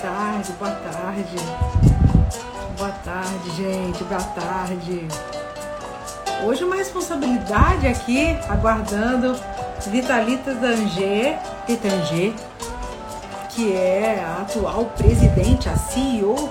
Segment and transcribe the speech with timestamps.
[0.00, 1.36] tarde, boa tarde.
[2.76, 5.08] Boa tarde, gente, boa tarde.
[6.44, 9.34] Hoje uma responsabilidade aqui, aguardando
[9.86, 12.34] Vitalita Danger, Danger,
[13.50, 16.50] que é a atual presidente, a CEO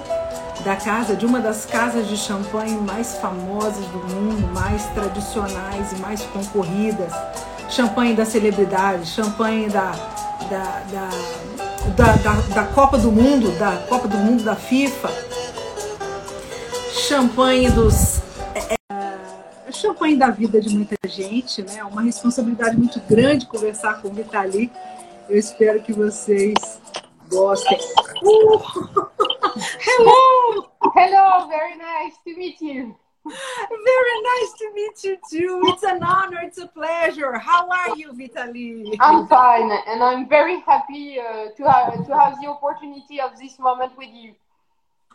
[0.63, 5.95] da casa, de uma das casas de champanhe mais famosas do mundo, mais tradicionais e
[5.97, 7.13] mais concorridas.
[7.69, 9.91] Champanhe da celebridade, champanhe da,
[10.49, 11.44] da, da
[11.91, 15.09] da, da, da Copa do Mundo, da Copa do Mundo da FIFA,
[17.07, 18.19] champanhe dos
[18.55, 21.83] é, é, champanhe da vida de muita gente, né?
[21.83, 24.71] Uma responsabilidade muito grande conversar com o Vitali.
[25.29, 26.55] Eu espero que vocês
[27.29, 27.77] gostem.
[28.23, 28.61] Uh!
[29.79, 30.69] Hello!
[30.95, 32.95] Hello, very nice to meet you.
[33.25, 35.63] Very nice to meet you too.
[35.65, 36.39] It's an honor.
[36.43, 37.37] It's a pleasure.
[37.39, 38.97] How are you, Vitalie?
[38.99, 43.57] I'm fine, and I'm very happy uh, to have to have the opportunity of this
[43.57, 44.35] moment with you.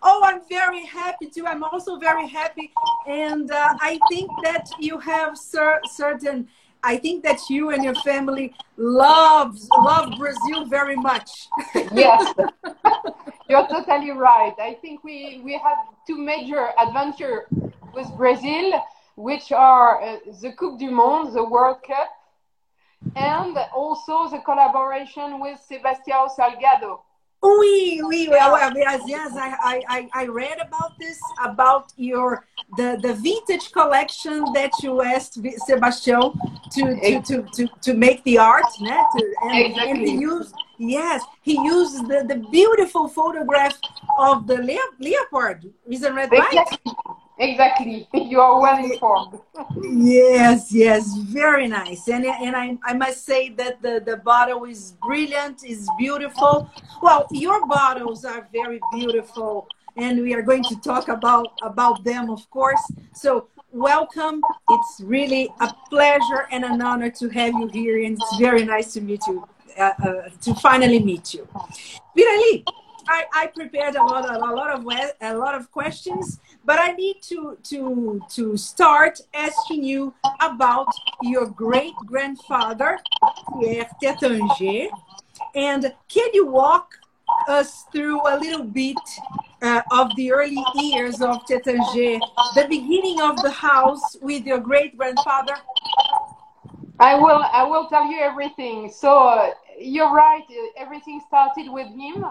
[0.02, 1.46] Oh, I'm very happy too.
[1.46, 2.72] I'm also very happy,
[3.06, 6.48] and uh, I think that you have cer- certain.
[6.82, 11.50] I think that you and your family loves love Brazil very much.
[11.92, 12.34] yes,
[13.48, 14.54] you're totally right.
[14.58, 17.46] I think we we have two major adventure
[17.94, 18.72] with Brazil,
[19.16, 22.08] which are uh, the Coupe du Monde, the World Cup,
[23.16, 27.00] and also the collaboration with Sebastião Salgado.
[27.42, 28.54] Oui, oui, well,
[29.06, 29.32] yes.
[29.34, 32.44] I, I, I read about this about your
[32.76, 36.34] the, the vintage collection that you asked Sebastião
[36.72, 39.04] to to, to, to, to make the art, né?
[39.16, 39.90] To, and, exactly.
[39.90, 43.78] and he used yes, he used the, the beautiful photograph
[44.18, 44.58] of the
[45.00, 45.64] leopard.
[45.88, 46.52] Isn't that right?
[46.52, 46.92] Exactly.
[47.40, 48.06] Exactly.
[48.30, 49.40] You are well informed.
[49.82, 52.06] yes, yes, very nice.
[52.06, 56.70] And and I, I must say that the, the bottle is brilliant, is beautiful.
[57.02, 59.66] Well, your bottles are very beautiful
[59.96, 62.84] and we are going to talk about about them of course.
[63.14, 64.42] So welcome.
[64.68, 68.92] It's really a pleasure and an honor to have you here and it's very nice
[68.94, 69.48] to meet you.
[69.78, 71.48] Uh, uh, to finally meet you.
[72.14, 72.64] Vitalie,
[73.08, 74.86] I, I prepared a lot, of, a lot of
[75.20, 81.46] a lot of questions, but I need to to to start asking you about your
[81.46, 82.98] great grandfather
[83.58, 84.90] Pierre Taittinger,
[85.54, 86.98] and can you walk
[87.48, 88.96] us through a little bit
[89.62, 92.20] uh, of the early years of Taittinger,
[92.54, 95.56] the beginning of the house with your great grandfather?
[96.98, 97.42] I will.
[97.52, 98.90] I will tell you everything.
[98.90, 100.44] So uh, you're right.
[100.76, 102.24] Everything started with him,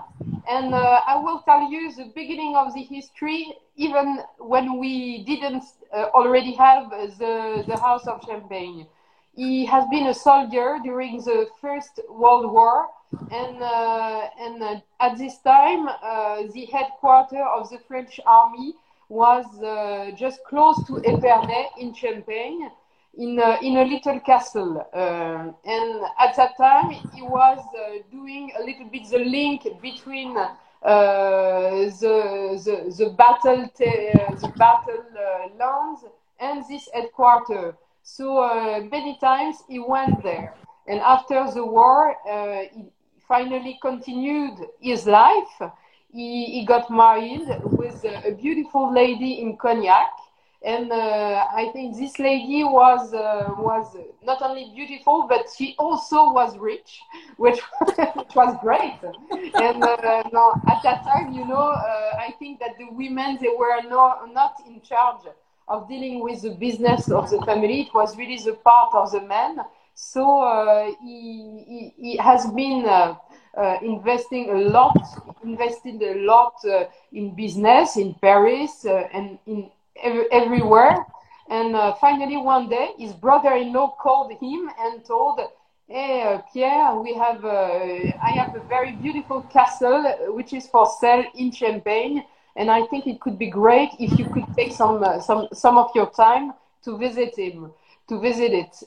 [0.48, 5.64] and uh, I will tell you the beginning of the history, even when we didn't
[5.94, 8.86] uh, already have the the House of Champagne.
[9.36, 12.90] He has been a soldier during the First World War,
[13.32, 18.76] and uh, and uh, at this time, uh, the headquarters of the French army
[19.10, 19.46] was
[20.16, 22.70] just close to Epernay in Champagne
[23.20, 24.88] in a, in a little castle.
[24.94, 30.38] Uh, and at that time, he was uh, doing a little bit the link between
[30.38, 30.48] uh,
[30.82, 32.16] the,
[32.64, 35.04] the, the battle, the battle
[35.60, 36.06] lands
[36.40, 37.74] and this headquarters.
[38.04, 40.56] So many times he went there.
[40.88, 42.16] And after the war,
[42.74, 42.86] he
[43.28, 45.62] finally continued his life.
[46.12, 50.10] He, he got married with a beautiful lady in Cognac
[50.62, 56.34] and uh, I think this lady was uh, was not only beautiful, but she also
[56.34, 57.00] was rich,
[57.38, 57.60] which
[58.16, 59.00] which was great.
[59.56, 63.54] And uh, no, at that time, you know, uh, I think that the women they
[63.58, 65.24] were no, not in charge
[65.70, 67.82] of dealing with the business of the family.
[67.82, 69.60] It was really the part of the man.
[69.94, 72.86] So uh, he, he, he has been.
[72.86, 73.16] Uh,
[73.82, 74.96] investing a lot,
[75.44, 76.54] invested a lot
[77.12, 79.70] in business in Paris and in
[80.32, 81.06] everywhere.
[81.50, 85.40] And uh, finally, one day, his brother-in-law called him and told,
[85.88, 90.04] "Hey, uh, Pierre, we have uh, I have a very beautiful castle
[90.36, 92.24] which is for sale in Champagne,
[92.56, 95.78] and I think it could be great if you could take some uh, some some
[95.78, 96.54] of your time
[96.84, 97.72] to visit him,
[98.08, 98.84] to visit it."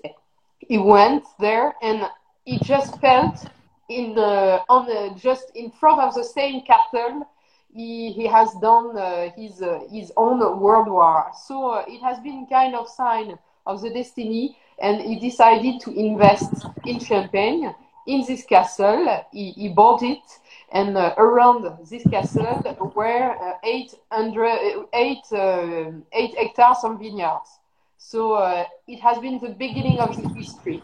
[0.60, 2.08] He went there, and
[2.44, 3.44] he just felt
[3.88, 7.26] in on the just in front of the same castle
[7.74, 11.30] he, he has done uh, his, uh, his own world war.
[11.46, 15.92] So uh, it has been kind of sign of the destiny, and he decided to
[15.92, 17.74] invest in Champagne,
[18.06, 19.24] in this castle.
[19.32, 20.22] He, he bought it,
[20.72, 22.62] and uh, around this castle
[22.94, 27.58] were uh, 800, 8, uh, 8 hectares of vineyards.
[27.98, 30.82] So it has been the beginning of the history.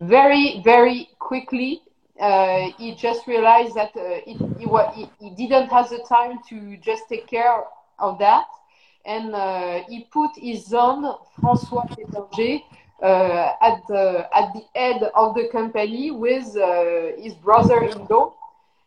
[0.00, 1.82] Very, very quickly,
[2.20, 7.08] uh, he just realized that uh, he, he, he, didn't have the time to just
[7.08, 7.64] take care
[7.98, 8.46] of that.
[9.04, 11.04] And uh, he put his son,
[11.38, 12.62] François Taittinger,
[13.02, 18.34] uh, at, the, at the head of the company with uh, his brother-in-law.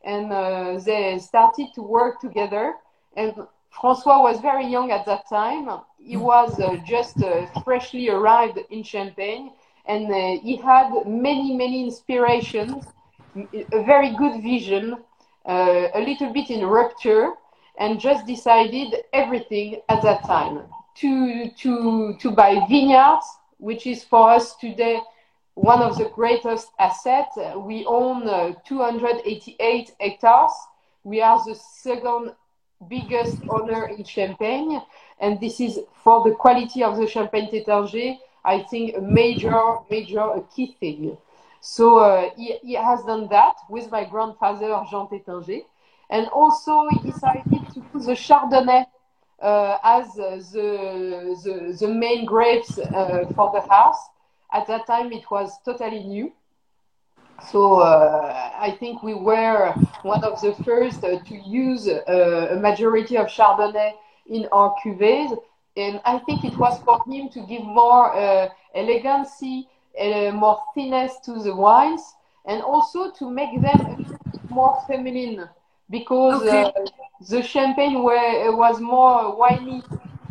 [0.03, 2.75] And uh, they started to work together.
[3.15, 3.33] And
[3.71, 5.69] François was very young at that time.
[5.99, 7.17] He was just
[7.63, 9.51] freshly arrived in Champagne
[9.85, 12.85] and he had many many inspirations
[13.71, 14.97] a very good vision
[15.45, 17.33] uh, a little bit in rupture
[17.79, 20.63] and just decided everything at that time.
[20.97, 23.25] To to to buy vineyards
[23.57, 24.99] which is for us today
[25.55, 27.37] one of the greatest assets.
[27.57, 30.51] We own uh, 288 hectares.
[31.03, 32.33] We are the second
[32.87, 34.81] biggest owner in champagne
[35.19, 40.21] and this is for the quality of the champagne Taittinger I think a major, major,
[40.21, 41.17] a key thing.
[41.61, 45.63] So uh, he, he, has done that with my grandfather Jean Taittinger,
[46.09, 48.85] and also he decided to put the Chardonnay
[49.41, 53.99] uh, as the, the, the main grapes uh, for the house.
[54.51, 56.31] At that time, it was totally new.
[57.51, 59.71] So uh, I think we were
[60.01, 63.93] one of the first uh, to use uh, a majority of Chardonnay
[64.27, 65.37] in our cuvées
[65.79, 69.67] and I think it was for him to give more uh, elegancy,
[69.99, 72.15] uh, more finesse to the wines,
[72.45, 74.05] and also to make them
[74.49, 75.47] more feminine,
[75.89, 76.63] because okay.
[76.63, 76.71] uh,
[77.29, 79.83] the champagne were, was more winey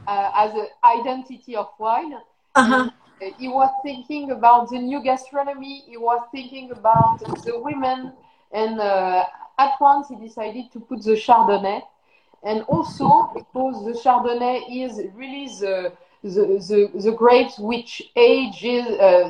[0.06, 2.14] uh, as an identity of wine.
[2.54, 2.90] Uh-huh.
[3.36, 5.82] He was thinking about the new gastronomy.
[5.86, 8.12] He was thinking about the women,
[8.52, 9.24] and uh,
[9.58, 11.82] at once he decided to put the Chardonnay
[12.42, 15.92] and also because the Chardonnay is really the
[16.34, 19.28] the, the, the grapes which age is uh,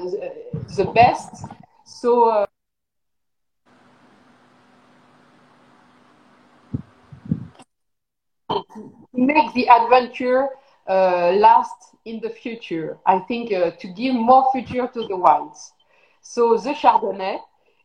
[0.76, 1.44] the best.
[1.84, 2.30] So.
[2.30, 2.46] Uh,
[9.12, 10.48] make the adventure
[10.88, 12.98] uh, last in the future.
[13.06, 15.72] I think uh, to give more future to the wines.
[16.22, 17.38] So the Chardonnay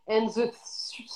[0.07, 0.51] and the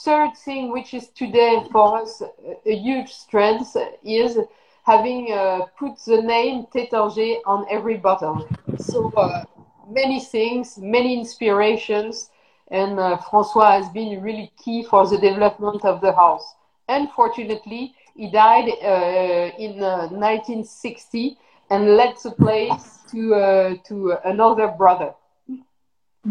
[0.04, 2.22] third thing, which is today for us
[2.66, 4.38] a huge strength, is
[4.88, 8.48] having uh, put the name Taittinger on every bottle.
[8.78, 9.44] So uh,
[9.90, 12.30] many things, many inspirations,
[12.72, 16.56] and uh, François has been really key for the development of the house.
[16.88, 21.38] Unfortunately, he died uh, in 1960
[21.70, 25.14] uh, and left the place to uh, to another brother.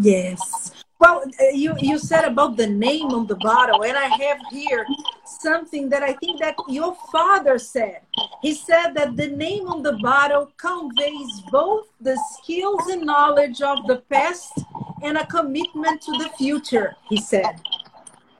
[0.00, 0.72] Yes.
[0.98, 4.86] Well, uh, you you said about the name on the bottle, and I have here
[5.24, 8.00] something that I think that your father said.
[8.40, 13.86] He said that the name on the bottle conveys both the skills and knowledge of
[13.86, 14.64] the past
[15.02, 16.96] and a commitment to the future.
[17.08, 17.60] He said.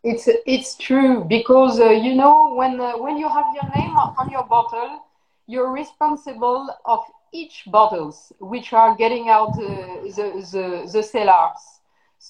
[0.03, 4.31] It's it's true because uh, you know when uh, when you have your name on
[4.31, 5.05] your bottle,
[5.47, 7.01] you're responsible of
[7.33, 9.67] each bottles which are getting out uh,
[10.17, 11.76] the, the the cellars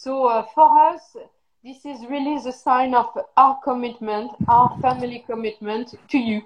[0.06, 1.16] so uh, for us,
[1.64, 3.06] this is really the sign of
[3.36, 6.42] our commitment, our family commitment to you,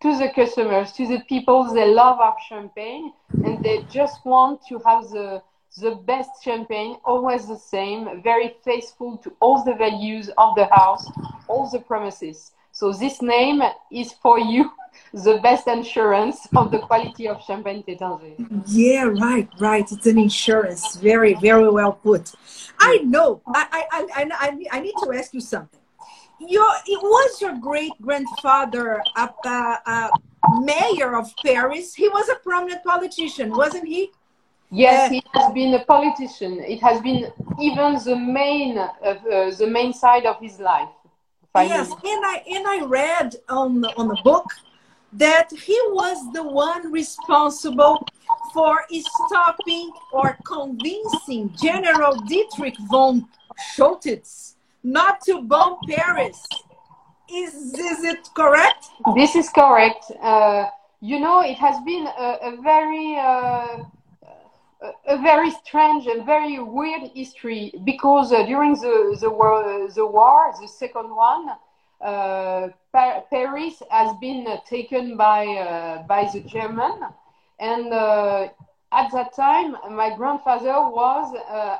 [0.00, 1.64] to the customers, to the people.
[1.74, 3.12] They love our champagne
[3.42, 5.42] and they just want to have the
[5.80, 11.10] the best champagne, always the same, very faithful to all the values of the house,
[11.48, 12.52] all the promises.
[12.80, 13.60] So this name
[13.92, 14.72] is for you
[15.12, 18.64] the best insurance of the quality of Champagne Taittinger.
[18.68, 19.84] Yeah, right, right.
[19.92, 20.96] It's an insurance.
[20.96, 22.32] Very, very well put.
[22.78, 23.42] I know.
[23.46, 25.78] I, I, I, I, I need to ask you something.
[26.38, 29.50] Your, it was your great grandfather a, a,
[29.86, 30.10] a
[30.62, 31.94] mayor of Paris.
[31.94, 34.10] He was a prominent politician, wasn't he?
[34.70, 36.60] Yes, uh, he has been a politician.
[36.60, 40.88] It has been even the main, uh, uh, the main side of his life.
[41.56, 44.46] Yes, and I and I read on on the book
[45.12, 48.06] that he was the one responsible
[48.54, 48.84] for
[49.26, 53.26] stopping or convincing General Dietrich von
[53.76, 56.46] Choltitz not to bomb Paris.
[57.32, 58.86] Is, is it correct?
[59.14, 60.10] This is correct.
[60.20, 60.66] Uh,
[61.00, 63.84] you know, it has been a, a very uh,
[65.06, 70.52] a very strange and very weird history because uh, during the the war, the war,
[70.60, 71.50] the second one,
[72.00, 72.68] uh,
[73.30, 76.94] Paris has been taken by uh, by the German,
[77.58, 78.48] and uh,
[78.92, 81.34] at that time, my grandfather was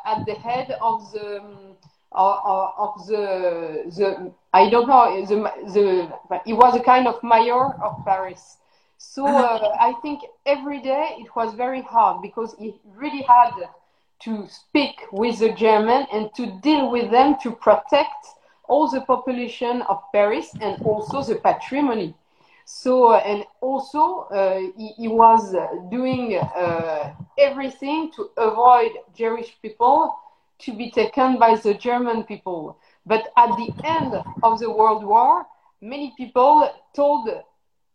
[0.05, 1.77] at the head of the um,
[2.13, 5.37] of the the I don't know the
[5.73, 8.59] the he was a kind of mayor of Paris.
[9.03, 13.53] So uh, I think every day it was very hard because he really had
[14.25, 18.27] to speak with the German and to deal with them to protect
[18.69, 22.15] all the population of Paris and also the patrimony.
[22.67, 25.57] So, and also uh, he, he, was
[25.91, 30.15] doing uh, everything to avoid Jewish people
[30.59, 32.77] to be taken by the German people.
[33.07, 35.47] But at the end of the World War,
[35.81, 37.31] many people told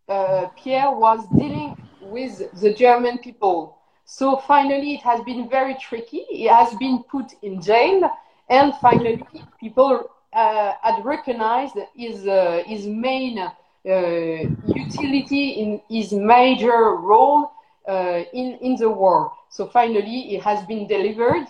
[0.07, 3.77] uh, Pierre was dealing with the German people.
[4.05, 6.25] So finally, it has been very tricky.
[6.29, 8.09] He has been put in jail,
[8.49, 9.23] and finally,
[9.59, 13.51] people uh, had recognized his uh, his main uh,
[13.87, 17.51] utility in his major role
[17.87, 19.31] uh, in in the war.
[19.49, 21.47] So finally, he has been delivered,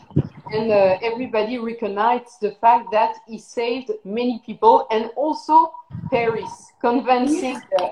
[0.54, 5.74] and uh, everybody recognized the fact that he saved many people and also
[6.10, 7.62] Paris, convincing.
[7.78, 7.88] Uh,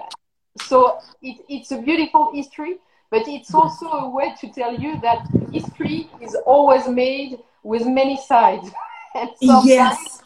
[0.62, 2.78] so it, it's a beautiful history,
[3.10, 8.18] but it's also a way to tell you that history is always made with many
[8.18, 8.70] sides.
[9.16, 10.22] and yes.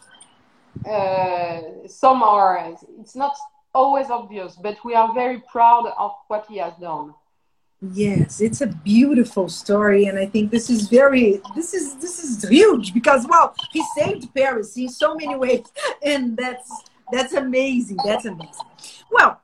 [0.88, 3.34] Uh, some are, it's not
[3.74, 7.14] always obvious, but we are very proud of what he has done.
[7.80, 12.48] Yes, it's a beautiful story, and I think this is very this is this is
[12.48, 15.64] huge because well, he saved Paris in so many ways,
[16.02, 16.68] and that's
[17.12, 17.98] that's amazing.
[18.04, 18.66] That's amazing.
[19.12, 19.40] Well,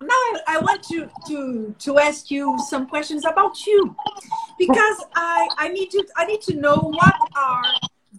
[0.00, 3.94] now I, want to to to ask you some questions about you
[4.58, 7.64] because I I need to I need to know what are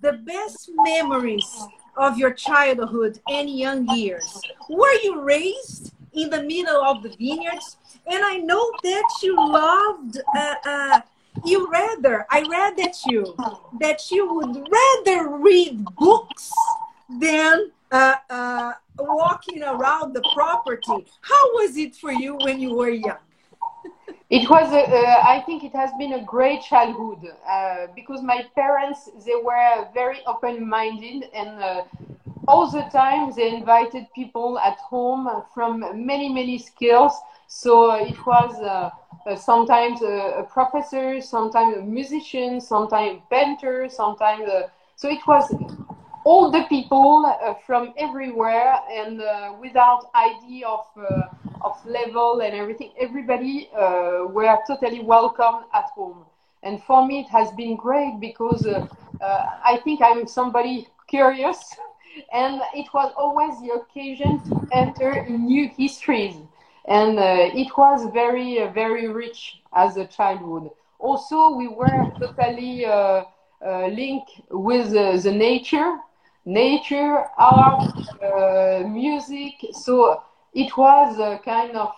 [0.01, 1.49] the best memories
[1.97, 4.41] of your childhood and young years.
[4.69, 7.77] Were you raised in the middle of the vineyards?
[8.07, 11.01] And I know that you loved, uh, uh,
[11.45, 13.35] you rather, I read that you,
[13.79, 16.51] that you would rather read books
[17.19, 21.05] than uh, uh, walking around the property.
[21.21, 23.17] How was it for you when you were young?
[24.29, 28.45] it was a, uh, i think it has been a great childhood uh, because my
[28.55, 31.83] parents they were very open minded and uh,
[32.47, 37.13] all the time they invited people at home from many many skills
[37.47, 38.89] so it was uh,
[39.27, 45.25] uh, sometimes a, a, professor sometimes a musician sometimes a painter sometimes uh, so it
[45.27, 45.51] was
[46.25, 51.27] all the people uh, from everywhere and uh, without idea of uh,
[51.61, 56.23] of level and everything everybody were totally welcome at home.
[56.63, 58.65] And for me it has been great because
[59.21, 61.75] i think i'm somebody curious
[62.33, 66.35] and it was always the occasion to enter new histories.
[66.85, 70.71] And uh, it was very uh, very rich as a childhood.
[70.97, 73.23] Also we were totally uh,
[73.65, 75.97] uh linked with uh, the nature
[76.49, 77.83] nature art
[78.23, 80.21] uh, music so
[80.53, 81.91] it was a kind of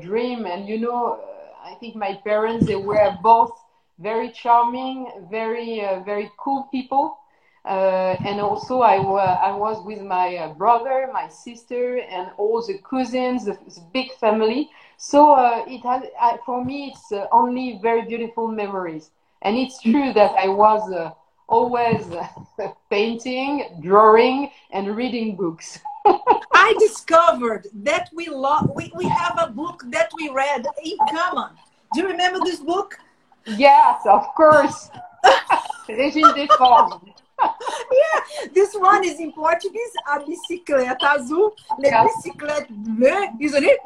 [0.00, 1.18] dream and you know
[1.64, 3.52] i think my parents they were both
[3.98, 7.16] very charming very very cool people
[7.64, 12.78] uh, and also I, I was with my uh, brother, my sister, and all the
[12.78, 14.70] cousins, the, the big family.
[14.96, 16.04] So uh, it has,
[16.44, 19.10] for me, it's uh, only very beautiful memories.
[19.42, 21.10] And it's true that I was uh,
[21.50, 22.06] always
[22.88, 25.80] painting, drawing, and reading books.
[26.06, 31.50] I discovered that we love, we, we have a book that we read in common.
[31.92, 32.98] Do you remember this book?
[33.46, 34.90] Yes, of course.
[37.42, 42.04] Yeah, this one is in Portuguese, a bicicleta azul, le yeah.
[42.06, 43.78] bicicleta bleu, isn't it?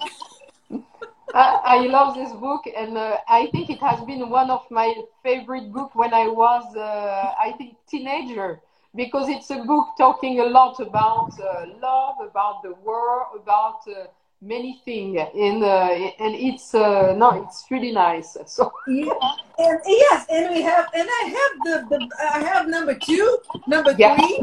[1.34, 4.94] I, I, love this book, and uh, I think it has been one of my
[5.22, 8.60] favorite books when I was, uh, I think, teenager,
[8.94, 14.06] because it's a book talking a lot about uh, love, about the war, about uh,
[14.44, 15.88] many things and uh,
[16.20, 19.10] and it's uh, no it's really nice so yeah.
[19.58, 23.94] and yes and we have and i have the, the i have number two number
[23.98, 24.16] yeah.
[24.16, 24.42] three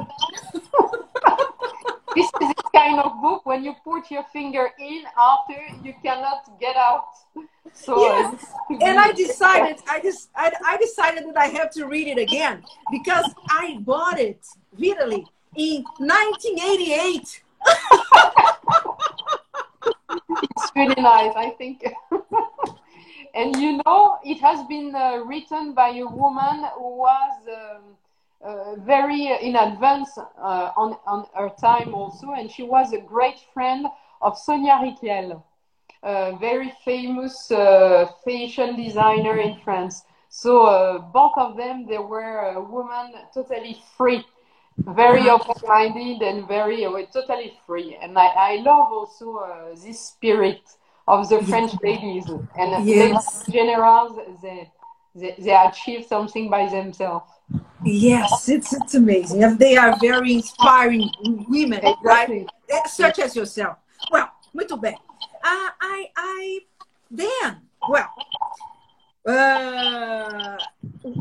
[2.15, 6.41] this is this kind of book when you put your finger in after you cannot
[6.59, 7.09] get out
[7.73, 8.53] so yes.
[8.87, 12.63] and i decided i just I, I decided that i have to read it again
[12.91, 14.41] because i bought it
[14.77, 17.43] literally in 1988
[20.43, 21.83] it's really nice, I think.
[23.35, 27.81] and you know, it has been uh, written by a woman who was um,
[28.43, 33.39] uh, very in advance uh, on, on her time also, and she was a great
[33.53, 33.87] friend
[34.21, 35.41] of Sonia Rykiel,
[36.03, 40.03] a very famous uh, fashion designer in France.
[40.29, 44.25] So uh, both of them, they were a woman totally free
[44.77, 47.97] very open-minded and very uh, totally free.
[48.01, 50.61] And I, I love also uh, this spirit
[51.07, 52.25] of the French ladies
[52.57, 53.47] and yes.
[53.47, 54.71] in general, they,
[55.15, 57.29] they, they achieve something by themselves.
[57.83, 59.43] Yes, it's it's amazing.
[59.43, 61.09] And they are very inspiring
[61.49, 62.45] women, right?
[62.85, 63.77] Such as yourself.
[64.11, 64.95] Well, muito bem.
[65.43, 66.59] Uh, I, I,
[67.09, 68.07] then, well,
[69.27, 70.57] uh,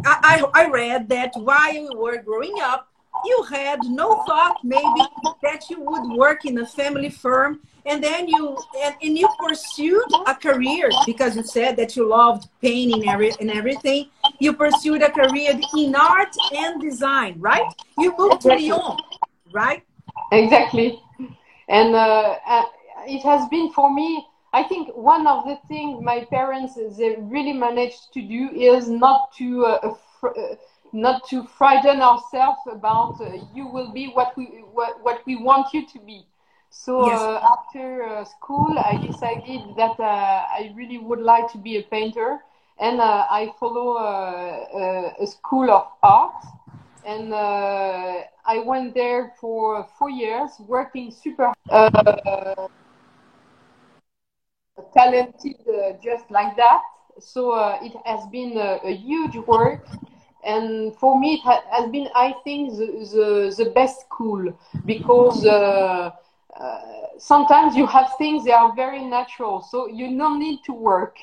[0.04, 2.88] I, I read that while you were growing up,
[3.24, 5.02] you had no thought maybe
[5.42, 10.14] that you would work in a family firm and then you and, and you pursued
[10.26, 14.06] a career because you said that you loved painting every, and everything
[14.38, 18.96] you pursued a career in art and design right you moved to lyon
[19.50, 19.84] right
[20.32, 21.02] Exactly.
[21.68, 22.64] And uh, uh,
[23.06, 27.52] it has been for me, I think one of the things my parents they really
[27.52, 30.54] managed to do is not to uh, fr- uh,
[30.92, 35.72] not to frighten ourselves about uh, you will be what we what, what we want
[35.72, 36.26] you to be.
[36.70, 37.20] So Yes.
[37.20, 41.82] uh, after uh, school, I decided that uh, I really would like to be a
[41.82, 42.40] painter,
[42.78, 46.42] and uh, I follow uh, uh, a school of art
[47.04, 52.54] and uh, I went there for four years, working super uh,
[54.94, 56.82] talented, uh, just like that.
[57.18, 59.86] So uh, it has been a, a huge work,
[60.44, 64.52] and for me, it ha- has been, I think, the the, the best school
[64.84, 65.44] because.
[65.44, 66.10] Uh,
[66.60, 66.80] uh,
[67.18, 71.16] sometimes you have things that are very natural, so you don't need to work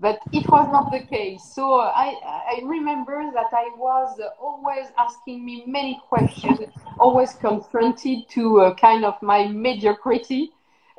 [0.00, 1.42] but it was not the case.
[1.54, 6.60] So I, I remember that I was always asking me many questions,
[6.98, 10.52] always confronted to uh, kind of my mediocrity.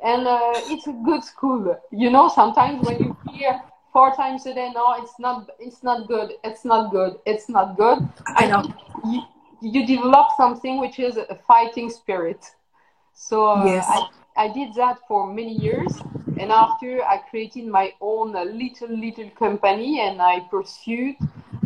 [0.04, 1.78] And uh, it's a good school.
[1.90, 3.60] You know, sometimes when you hear
[3.92, 7.76] four times a day, no, it's not, it's not good, it's not good, it's not
[7.76, 8.06] good.
[8.36, 8.62] i know
[9.04, 9.22] You,
[9.62, 12.46] you develop something which is a fighting spirit.
[13.20, 13.86] So uh, Yes.
[13.86, 15.92] I, I did that for many years.
[16.38, 21.16] And after I created my own uh, little, little company and I pursued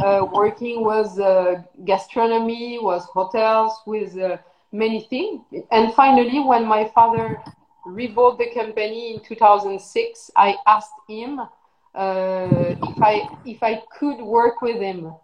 [0.04, 4.38] uh, working with uh, gastronomy, with hotels, with uh,
[4.72, 5.42] many things.
[5.70, 7.38] And finally, when my father
[7.86, 14.60] rebuilt the company in 2006, I asked him uh, if I if I could work
[14.60, 15.14] with him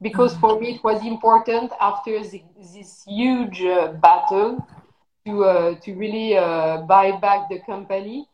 [0.00, 4.66] because for me it was important after the, this huge uh, battle
[5.24, 8.28] to uh, to really uh, buy back the company.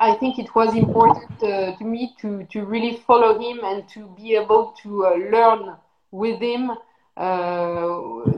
[0.00, 4.06] I think it was important uh, to me to to really follow him and to
[4.16, 5.76] be able to uh, learn
[6.10, 6.76] with him uh,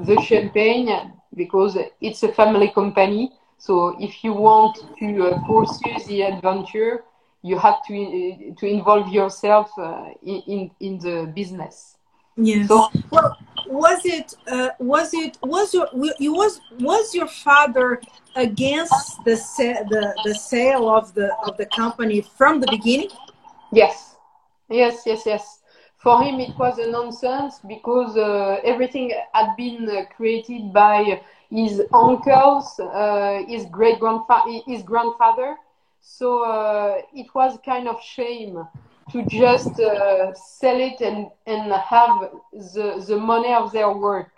[0.09, 0.88] the champagne
[1.35, 3.33] because it's a family company.
[3.59, 7.05] So if you want to uh, pursue the adventure,
[7.43, 11.97] you have to to involve yourself uh, in, in in the business.
[12.37, 18.00] yes So well was it uh, was it was your you was was your father
[18.35, 19.37] against the
[19.88, 23.11] the the sale of the of the company from the beginning
[23.72, 24.16] Yes,
[24.68, 25.61] yes, yes, yes.
[25.96, 31.83] For him, it was a nonsense because uh, everything had been uh, created by his
[31.92, 35.57] uncles, uh, his great grandfather, his grandfather.
[36.00, 38.66] So uh, it was kind of shame
[39.12, 44.31] to just uh, sell it and, and have the, the money of their work.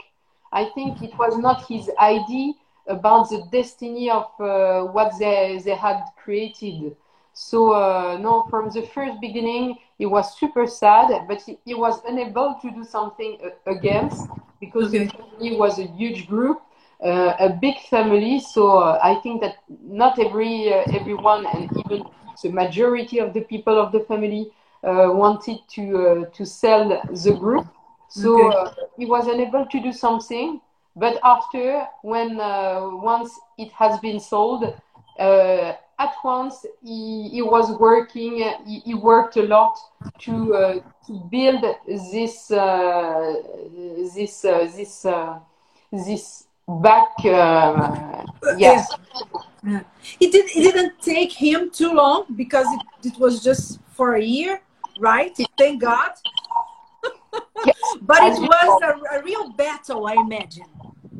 [0.53, 2.53] I think it was not his idea
[2.87, 6.97] about the destiny of uh, what they, they had created.
[7.33, 12.01] So uh, no, from the first beginning, he was super sad, but he, he was
[12.07, 14.29] unable to do something uh, against
[14.61, 14.99] because Okay.
[14.99, 16.61] the family was a huge group,
[17.05, 18.39] uh, a big family.
[18.41, 22.05] So uh, I think that not every uh, everyone and even
[22.43, 24.51] the majority of the people of the family
[24.85, 27.67] uh, wanted to uh, to sell the group.
[28.09, 28.51] So Okay.
[28.53, 30.61] uh, he was unable to do something.
[30.95, 34.65] But after, when uh, once it has been sold,
[35.19, 38.39] uh, at once he, he was working.
[38.67, 39.77] He, he worked a lot
[40.21, 43.35] to uh, to build this uh,
[44.15, 45.39] this uh, this uh,
[45.93, 47.09] this back.
[47.25, 48.25] Uh,
[48.57, 48.93] yes,
[49.65, 49.83] Yeah.
[50.21, 50.47] It did.
[50.55, 54.61] It didn't take him too long because it, it was just for a year,
[55.01, 55.37] right?
[55.59, 56.13] Thank God.
[57.65, 57.77] Yes.
[58.03, 60.67] but it was a, a real battle, I imagine.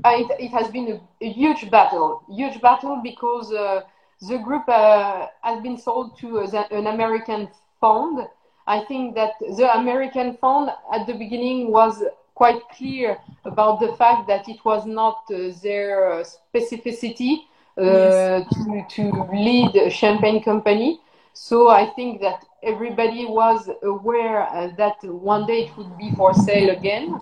[0.05, 3.81] Uh, it, it has been a, a huge battle, huge battle because uh,
[4.29, 7.49] the group uh, has been sold to uh, the, an American
[7.81, 8.27] fund.
[8.69, 12.03] I think that the American fund at the beginning was
[12.37, 17.39] quite clear about the fact that it was not uh, their uh, specificity
[17.79, 18.31] uh, Yes.
[18.55, 21.01] to, to lead a champagne company.
[21.35, 26.35] So I think that everybody was aware uh, that one day it would be for
[26.35, 27.21] sale again.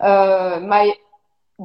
[0.00, 0.94] Uh, my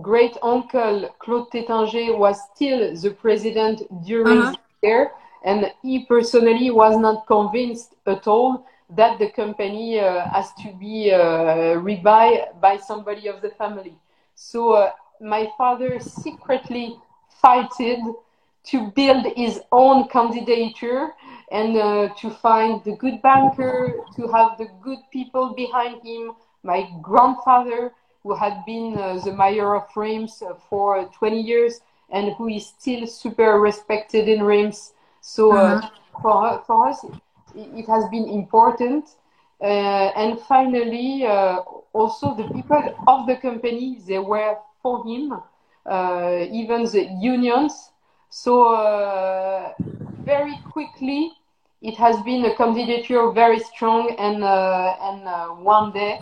[0.01, 4.51] great uncle Claude Taittinger was still the president during Uh-huh.
[4.51, 5.11] the year,
[5.43, 11.12] and he personally was not convinced at all that the company uh, has to be
[11.12, 13.95] uh, rebuy by somebody of the family.
[14.36, 16.97] So uh, my father secretly
[17.41, 17.99] fighted
[18.63, 21.10] to build his own candidature
[21.51, 26.34] and uh, to find the good banker, to have the good people behind him.
[26.63, 32.49] My grandfather, who had been uh, the mayor of Reims for 20 years and who
[32.49, 34.93] is still super respected in Reims.
[35.21, 35.89] So uh, uh-huh.
[36.21, 37.06] for, for us,
[37.55, 39.09] it has been important.
[39.61, 41.57] Uh, and finally, uh,
[41.93, 45.33] also the people of the company, they were for him,
[45.85, 47.91] uh, even the unions.
[48.29, 49.73] So
[50.25, 51.33] very quickly,
[51.81, 56.19] it has been a candidature very strong and uh, and uh, one day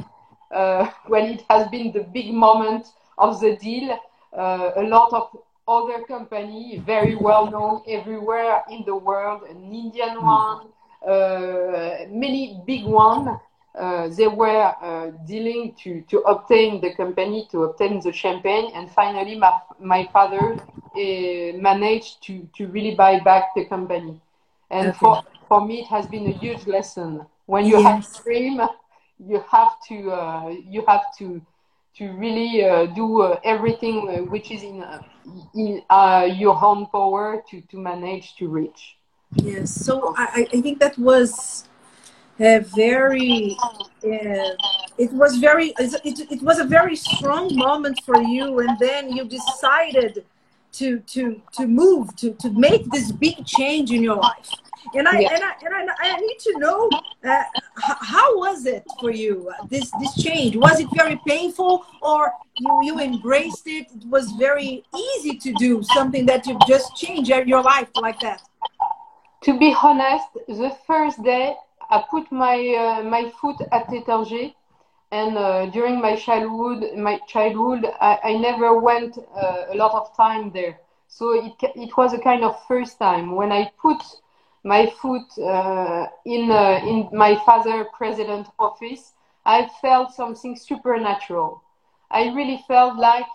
[0.51, 2.87] uh, when it has been the big moment
[3.17, 3.97] of the deal
[4.33, 5.35] a lot of
[5.67, 10.25] other company very well known everywhere in the world an indian hmm.
[10.25, 10.67] one
[11.05, 13.29] many big ones.
[13.77, 18.91] uh, they were uh, dealing to, to obtain the company to obtain the champagne and
[18.91, 20.57] finally my, my father
[21.55, 24.19] managed to, to really buy back the company
[24.69, 24.97] and okay.
[24.99, 27.83] for for me it has been a huge lesson when you yes.
[27.83, 28.61] have a dream
[29.19, 31.41] you have to uh, you have to
[31.95, 35.01] to really uh, do uh, everything uh, which is in uh,
[35.55, 38.95] in uh, your own power to to manage to reach
[39.35, 41.65] yes so i, I think that was
[42.39, 43.57] a very
[44.03, 44.55] uh,
[44.97, 49.25] it was very it, it was a very strong moment for you and then you
[49.25, 50.25] decided
[50.71, 54.49] to to to move to to make this big change in your life.
[54.95, 55.33] And I, yeah.
[55.33, 56.89] and I and I, I need to know
[57.23, 57.43] uh,
[57.75, 60.55] how was it for you uh, this this change?
[60.55, 63.87] Was it very painful or you, you embraced it?
[63.93, 68.41] It was very easy to do something that you just changed your life like that
[69.41, 71.55] to be honest the first day
[71.89, 74.53] I put my uh, my foot at Taittinger
[75.11, 80.15] and uh, during my childhood my childhood I, I never went uh, a lot of
[80.15, 80.79] time there.
[81.07, 83.35] So it, it was a kind of first time.
[83.35, 84.01] When I put
[84.63, 89.13] my foot uh, in uh, in my father president office,
[89.45, 91.61] I felt something supernatural.
[92.11, 93.27] I really felt like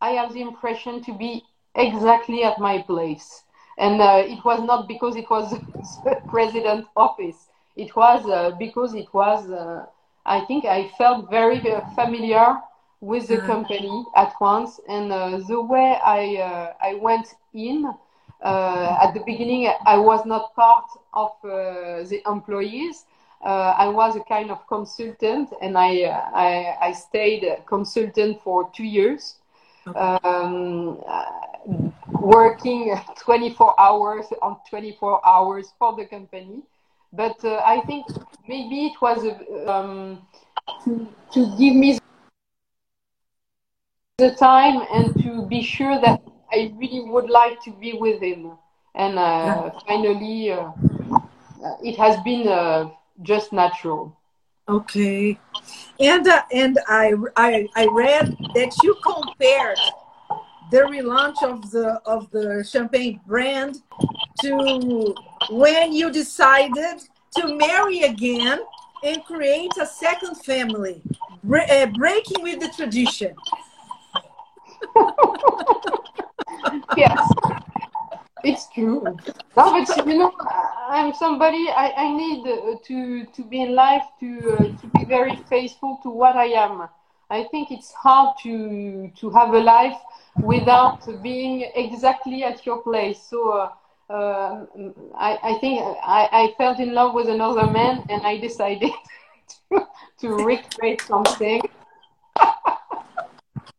[0.00, 3.44] I have the impression to be exactly at my place,
[3.78, 7.48] and uh, it was not because it was the president office.
[7.76, 9.50] It was uh, because it was.
[9.50, 9.86] Uh,
[10.24, 11.60] I think I felt very
[11.94, 12.58] familiar
[13.00, 13.46] with the mm.
[13.46, 17.92] company at once, and uh, the way I I went in
[18.42, 23.04] uh, at the beginning, I was not part of uh, the employees.
[23.44, 28.84] Uh, I was a kind of consultant, and I I, I stayed consultant for two
[28.84, 29.36] years.
[29.86, 29.98] Okay.
[29.98, 30.98] Um,
[32.22, 36.62] working 24 hours on 24 hours for the company.
[37.12, 38.06] But uh, I think
[38.48, 39.26] maybe it was
[39.66, 40.22] um,
[40.84, 41.98] to, to give me
[44.18, 48.52] the time and to be sure that I really would like to be with him.
[48.94, 50.70] And uh, finally, uh,
[51.82, 52.90] it has been uh,
[53.22, 54.16] just natural.
[54.68, 55.38] Okay,
[55.98, 59.78] and uh, and I, I I read that you compared
[60.72, 63.82] the relaunch of the of the champagne brand
[64.40, 65.14] to
[65.50, 68.58] when you decided to marry again
[69.04, 71.02] and create a second family,
[71.70, 73.34] uh, breaking with the tradition.
[76.96, 77.30] yes,
[78.42, 79.02] it's true.
[79.04, 80.32] No, but you know,
[80.88, 81.68] I'm somebody.
[81.68, 85.98] I, I need uh, to to be in life to uh, to be very faithful
[86.02, 86.88] to what I am.
[87.28, 89.98] I think it's hard to to have a life
[90.40, 93.20] without being exactly at your place.
[93.22, 93.50] So.
[93.50, 93.68] Uh,
[94.10, 94.66] uh,
[95.14, 98.90] I, I think I, I fell in love with another man and I decided
[99.70, 99.86] to,
[100.20, 101.62] to recreate something.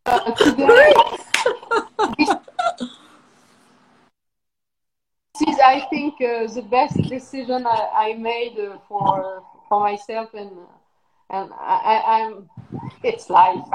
[0.05, 0.93] uh, today,
[2.17, 2.29] this,
[5.47, 10.51] is, I think, uh, the best decision I, I made uh, for for myself, and
[11.29, 12.49] and I, am
[13.03, 13.65] it's life.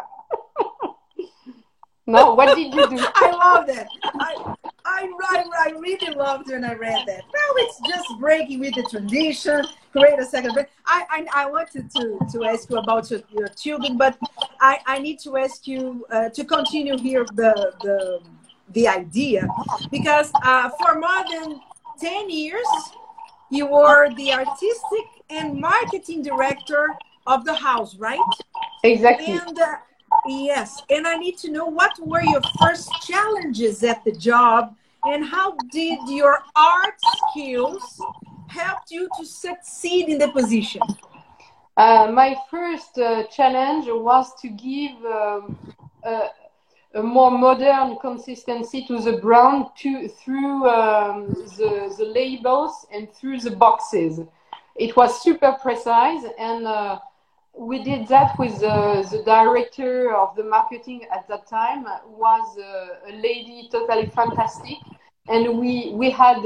[2.08, 2.98] No, what did you do?
[3.14, 3.86] I love that.
[4.02, 7.22] I, I, I, really loved when I read that.
[7.22, 10.52] Now it's just breaking with the tradition, create a second.
[10.86, 14.18] I, I, I wanted to, to ask you about your, your children, but
[14.60, 18.20] I, I need to ask you uh, to continue here the, the
[18.72, 19.46] the idea
[19.90, 21.60] because uh, for more than
[22.00, 22.66] 10 years
[23.50, 26.94] you were the artistic and marketing director
[27.26, 28.20] of the house right
[28.84, 29.76] exactly and uh,
[30.26, 34.74] yes and i need to know what were your first challenges at the job
[35.06, 38.00] and how did your art skills
[38.48, 40.82] helped you to succeed in the position?
[41.76, 45.56] Uh, my first uh, challenge was to give um,
[46.02, 46.28] a,
[46.94, 53.38] a, more modern consistency to the brand to, through um, the, the, labels and through
[53.38, 54.20] the boxes.
[54.74, 56.98] It was super precise, and uh,
[57.58, 61.84] we did that with the director of the marketing at that time.
[62.06, 64.78] Was a lady totally fantastic,
[65.28, 66.38] and we we had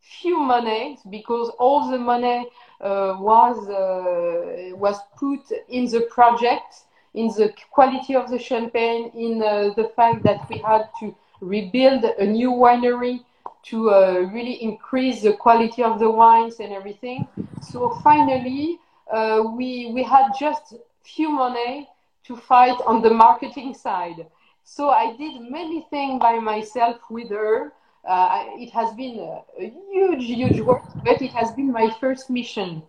[0.00, 2.46] few money because all the money
[2.80, 9.42] uh, was uh, was put in the project, in the quality of the champagne, in
[9.42, 13.24] uh, the fact that we had to rebuild a new winery
[13.64, 17.26] to uh, really increase the quality of the wines and everything.
[17.60, 18.78] So finally,
[19.12, 21.88] uh, we we had just few money
[22.24, 24.26] to fight on the marketing side.
[24.64, 27.72] So I did many things by myself with her
[28.06, 32.28] uh, it has been a, a, huge, huge work, but it has been my first
[32.28, 32.82] mission.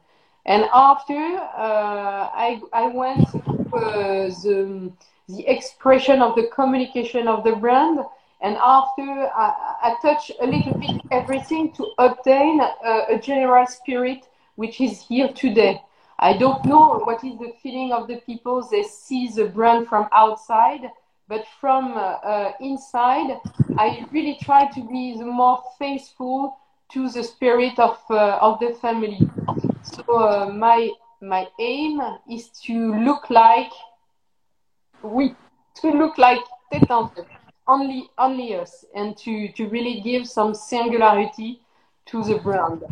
[0.46, 3.28] And after uh, I, I went
[3.72, 4.92] the,
[5.30, 8.00] the expression of the communication of the brand,
[8.42, 14.28] and after I, I touched a little bit everything to obtain a, a general spirit
[14.56, 15.82] which is here today.
[16.20, 18.66] I don't know what is the feeling of the people.
[18.72, 20.90] They see the brand from outside,
[21.28, 23.38] but from uh, uh, inside,
[23.78, 26.58] I really try to be the more faithful
[26.94, 29.30] to the spirit of uh, of the family.
[29.82, 33.72] So uh, my my aim is to look like
[35.04, 35.36] we
[35.82, 36.40] to look like
[36.72, 37.26] Taittinger,
[37.68, 41.60] only only us, and to to really give some singularity
[42.06, 42.84] to the brand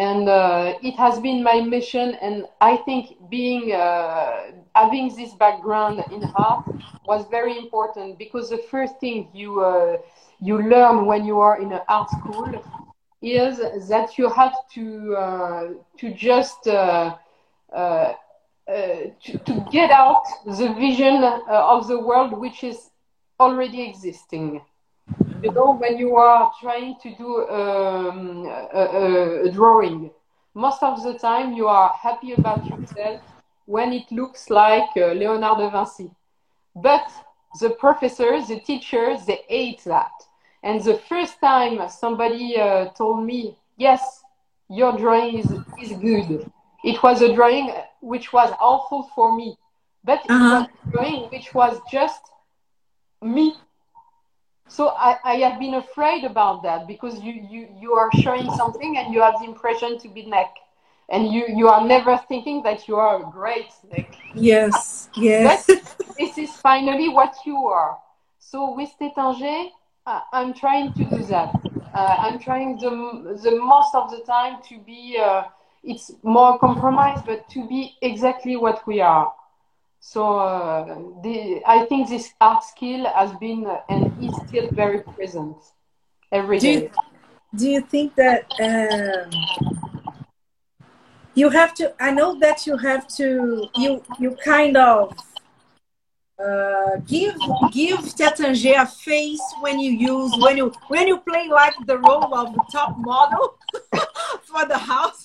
[0.00, 6.02] and uh, it has been my mission and i think being uh, having this background
[6.10, 6.64] in art
[7.04, 9.98] was very important because the first thing you uh,
[10.40, 12.50] you learn when you are in an art school
[13.20, 13.58] is
[13.88, 14.84] that you have to
[15.24, 17.16] uh, to just uh,
[17.74, 18.12] uh,
[19.24, 21.16] to, to, get out the vision
[21.74, 22.78] of the world which is
[23.38, 24.60] already existing
[25.42, 30.10] you know, when you are trying to do um, a, a, drawing,
[30.54, 33.20] most of the time you are happy about yourself
[33.66, 36.10] when it looks like uh, Leonardo da Vinci.
[36.74, 37.06] But
[37.60, 40.12] the professors, the teachers, they hate that.
[40.62, 44.22] And the first time somebody uh, told me, yes,
[44.68, 45.50] your drawing is,
[45.82, 46.50] is good,
[46.84, 49.56] it was a drawing which was awful for me.
[50.04, 50.66] But it uh-huh.
[50.66, 52.22] was a drawing which was just
[53.22, 53.54] me
[54.70, 58.96] so I, I have been afraid about that because you, you, you are showing something
[58.98, 60.54] and you have the impression to be neck
[61.08, 64.14] and you, you are never thinking that you are great neck.
[64.32, 65.66] Yes, yes.
[65.66, 67.98] but this is finally what you are.
[68.38, 69.70] So with Taittinger,
[70.06, 71.52] I'm trying to do that.
[71.92, 75.44] Uh, I'm trying the, the most of the time to be, uh,
[75.82, 79.32] it's more compromised, but to be exactly what we are.
[80.00, 80.84] So uh,
[81.22, 85.56] the, I think this art skill has been uh, and is still very present
[86.32, 86.82] every do day.
[86.82, 86.90] You,
[87.54, 89.30] do you think that um,
[91.34, 91.92] you have to?
[92.02, 93.68] I know that you have to.
[93.76, 95.14] You you kind of
[96.38, 97.34] uh, give
[97.70, 102.34] give Taittinger a face when you use when you when you play like the role
[102.34, 103.58] of the top model
[104.44, 105.24] for the house.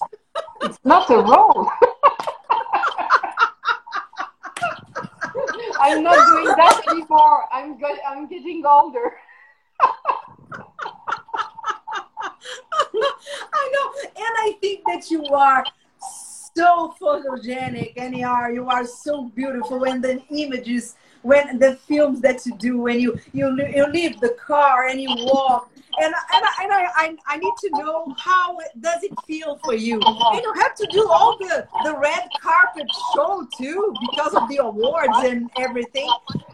[0.61, 1.69] it's not a role.
[5.79, 7.45] I'm not doing that anymore.
[7.51, 7.97] I'm good.
[8.07, 9.13] I'm getting older.
[13.53, 15.63] I know, and I think that you are
[16.55, 19.83] so photogenic, and you are you are so beautiful.
[19.83, 24.35] And the images, when the films that you do, when you you you leave the
[24.47, 25.71] car and you walk.
[25.97, 29.73] And and, I, and I, I, I need to know how does it feel for
[29.73, 30.01] you?
[30.03, 34.57] And you have to do all the the red carpet show too because of the
[34.57, 36.09] awards and everything.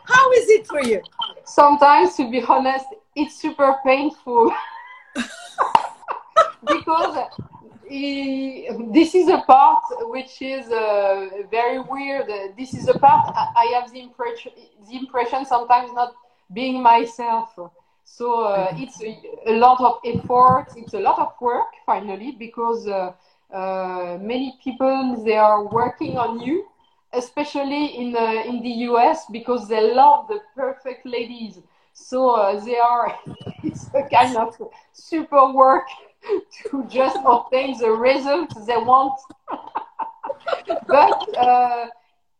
[0.06, 1.02] How is it for you?
[1.44, 4.54] Sometimes to be honest it's super painful.
[6.64, 7.18] Because
[7.92, 12.28] this is a part which is uh, very weird.
[12.58, 14.54] This is a part I have the impression,
[14.90, 16.14] the impression sometimes not
[16.54, 17.50] being myself.
[18.06, 18.84] So uh, mm-hmm.
[18.84, 20.68] it's a, a, lot of effort.
[20.78, 23.12] It's a lot of work finally because uh,
[23.54, 26.68] uh, many people they are working on you,
[27.12, 31.60] especially in uh, in the US because they love the perfect ladies.
[31.94, 33.18] So uh, they are.
[33.64, 34.58] It's a kind of
[34.92, 35.88] super work
[36.70, 39.20] to just obtain the results they want.
[40.88, 41.88] but uh,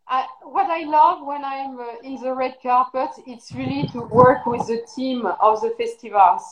[0.08, 4.46] I, what I love when I'm uh, in the red carpet, it's really to work
[4.46, 6.44] with the team of the festivals.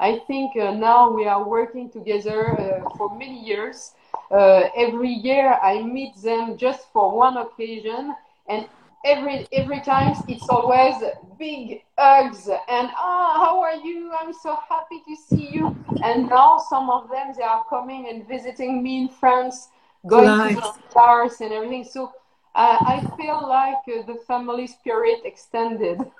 [0.00, 3.92] I think uh, now we are working together uh, for many years.
[4.30, 8.14] Uh, every year I meet them just for one occasion,
[8.48, 8.68] and
[9.04, 10.96] every every time it's always
[11.38, 14.12] big hugs and ah how are you?
[14.18, 15.76] I'm so happy to see you.
[16.02, 19.68] And now some of them they are coming and visiting me in france
[20.06, 20.54] going nice.
[20.54, 21.84] to the stars and everything.
[21.84, 22.12] So
[22.54, 26.00] uh, i feel like uh, the family spirit extended.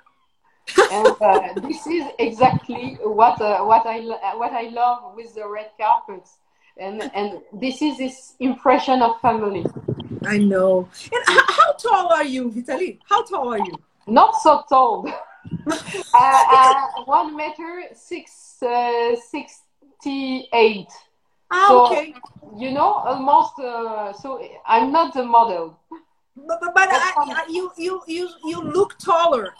[0.91, 3.99] And uh, this is exactly what uh, what i
[4.41, 6.37] what i love with the red carpets.
[6.77, 9.65] And and this is this impression of family
[10.25, 10.89] I know.
[11.11, 12.99] And how, how tall are you, Vitalie?
[13.07, 13.73] How tall are you?
[14.07, 15.07] Not so tall.
[15.67, 15.73] uh,
[16.13, 20.87] uh, one meter six uh, sixty-eight.
[21.51, 22.13] Ah, so, okay.
[22.57, 23.59] You know, almost.
[23.59, 25.79] Uh, so I'm not the model.
[26.35, 29.53] But, but, but I, I, you you you you look taller.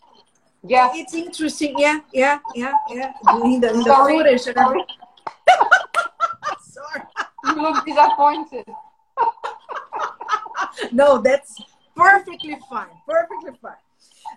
[0.64, 1.76] Yeah, it's interesting.
[1.78, 3.14] Yeah, yeah, yeah, yeah.
[3.44, 4.42] In the, in the sorry, footage.
[4.42, 4.84] Sorry.
[6.60, 7.04] sorry.
[7.46, 8.66] you look disappointed
[10.92, 11.62] no, that's
[11.96, 12.88] perfectly fine.
[13.08, 13.74] Perfectly fine.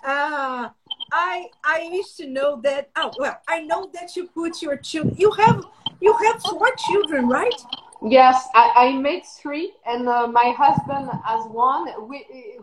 [0.04, 0.70] Uh,
[1.12, 2.90] I I used to know that.
[2.96, 5.14] Oh well, I know that you put your children.
[5.18, 5.64] You have
[6.00, 7.60] you have four children, right?
[8.04, 11.86] Yes, I, I made three, and uh, my husband has one,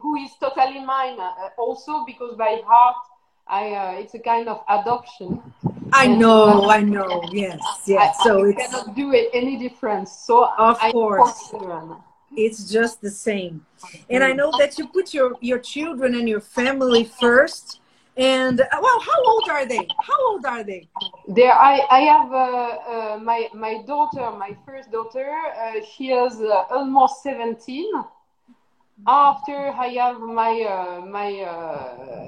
[0.01, 1.17] who is totally mine.
[1.19, 2.97] Uh, also because by heart,
[3.47, 5.41] I uh, it's a kind of adoption.
[5.93, 7.29] I and, know, uh, I know.
[7.31, 8.17] Yes, yes.
[8.19, 10.11] I, so I it's cannot do it any difference.
[10.11, 11.53] So of I course
[12.35, 13.65] it's just the same.
[14.09, 17.79] And i know that you put your your children and your family first.
[18.17, 19.87] And uh, well how old are they?
[19.99, 20.87] How old are they?
[21.27, 26.41] There i i have uh, uh, my my daughter my first daughter uh, she is
[26.41, 27.85] uh, almost 17
[29.07, 31.29] after i have my uh, my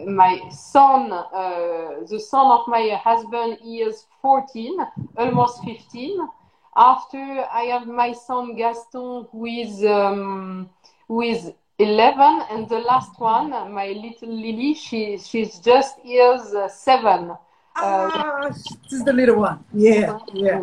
[0.05, 4.77] my son the son of my husband he is 14
[5.17, 6.29] almost 15
[6.75, 10.69] after I have my son Gaston, who is um,
[11.07, 16.67] who is 11, and the last one, my little Lily, she she's just years uh,
[16.69, 17.35] seven.
[17.75, 19.63] Ah, uh, she's the little one.
[19.73, 20.61] Yeah, yeah.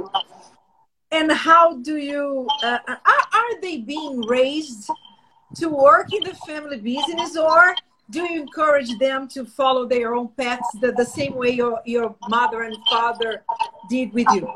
[1.10, 2.48] And how do you?
[2.62, 4.90] Uh, are, are they being raised
[5.56, 7.74] to work in the family business, or
[8.10, 12.14] do you encourage them to follow their own paths the, the same way your, your
[12.26, 13.44] mother and father
[13.88, 14.50] did with you?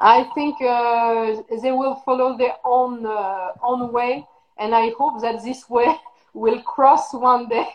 [0.00, 5.44] I think uh, they will follow their own uh, own way, and I hope that
[5.44, 5.94] this way
[6.34, 7.68] will cross one day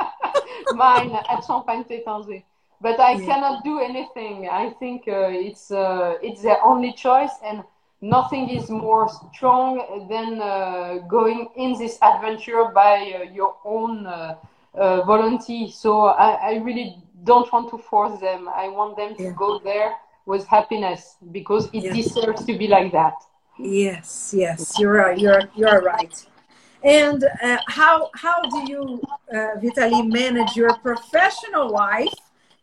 [0.72, 2.42] mine at Champagne Taittinger.
[2.80, 3.26] But I yeah.
[3.26, 4.48] cannot do anything.
[4.48, 7.62] I think uh, it's uh, it's their only choice, and
[8.00, 14.08] nothing is more strong than uh, going in this adventure by uh, your own
[14.74, 15.68] volunteer.
[15.68, 18.48] So I, I really don't want to force them.
[18.48, 19.34] I want them to yeah.
[19.36, 19.94] go there
[20.26, 21.96] with happiness because it yes.
[21.96, 23.14] deserves to be like that.
[23.58, 25.18] Yes, yes, you're right.
[25.18, 26.26] You're you're right.
[26.82, 29.00] And uh, how how do you,
[29.32, 32.14] uh, Vitalie, manage your professional life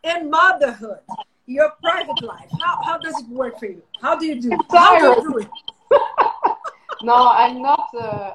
[0.03, 0.99] and motherhood,
[1.45, 2.49] your private life?
[2.59, 3.81] How how does it work for you?
[4.01, 4.51] How do you do?
[4.51, 4.59] It?
[4.69, 5.49] How do you do it?
[7.03, 7.89] no, I'm not.
[7.97, 8.33] Uh,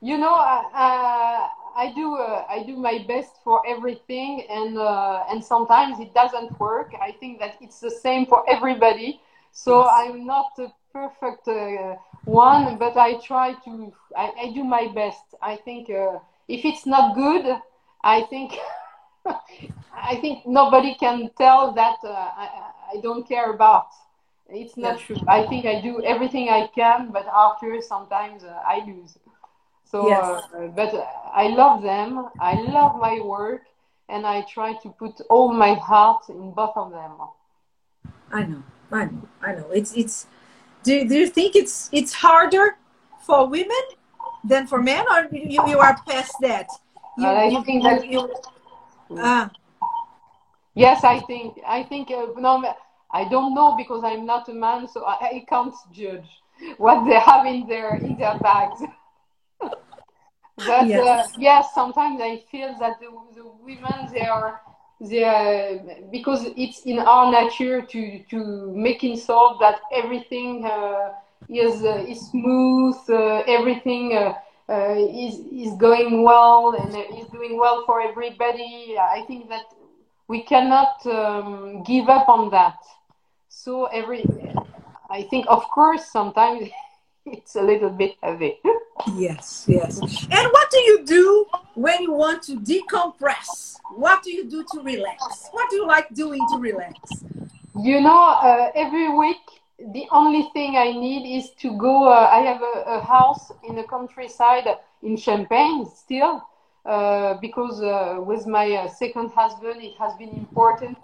[0.00, 5.42] you know, uh, I do uh, I do my best for everything, and uh, and
[5.42, 6.92] sometimes it doesn't work.
[7.00, 9.20] I think that it's the same for everybody.
[9.52, 9.90] So yes.
[10.00, 13.92] I'm not a perfect uh, one, but I try to.
[14.16, 15.22] I, I do my best.
[15.40, 17.46] I think uh, if it's not good,
[18.02, 18.58] I think
[19.94, 22.48] I think nobody can tell that uh, I,
[22.94, 23.86] I don't care about.
[24.48, 25.06] It's not yes.
[25.06, 25.16] true.
[25.28, 29.16] I think I do everything I can, but after sometimes uh, I lose.
[29.90, 30.42] So, yes.
[30.54, 30.92] uh, but
[31.32, 32.28] I love them.
[32.38, 33.62] I love my work,
[34.08, 37.12] and I try to put all my heart in both of them.
[38.30, 39.70] I know, I know, I know.
[39.70, 40.26] It's it's.
[40.82, 42.76] Do do you think it's it's harder
[43.20, 43.84] for women
[44.44, 46.68] than for men, or you you are past that?
[47.16, 48.30] You, uh, I think that you.
[49.16, 49.48] Uh,
[50.74, 52.74] yes, I think I think uh, no.
[53.10, 56.28] I don't know because I'm not a man, so I, I can't judge
[56.76, 58.82] what they have in their in their bags.
[60.66, 60.98] But yes.
[60.98, 64.60] Uh, yes, sometimes I feel that the, the women they are
[65.00, 65.78] they are,
[66.10, 71.10] because it's in our nature to to making sure that everything uh,
[71.48, 74.34] is uh, is smooth, uh, everything uh,
[74.68, 78.96] uh, is is going well and is doing well for everybody.
[78.98, 79.66] I think that
[80.28, 82.76] we cannot um, give up on that.
[83.48, 84.24] So every,
[85.10, 86.68] I think of course sometimes
[87.32, 88.58] it's a little bit heavy.
[89.16, 90.00] yes, yes.
[90.30, 93.76] And what do you do when you want to decompress?
[93.94, 95.48] What do you do to relax?
[95.52, 97.24] What do you like doing to relax?
[97.80, 99.36] You know, uh, every week
[99.78, 102.08] the only thing I need is to go.
[102.08, 104.66] Uh, I have a, a, house in the countryside
[105.02, 106.42] in Champagne still,
[106.84, 110.98] uh, because uh, with my uh, second husband, it has been important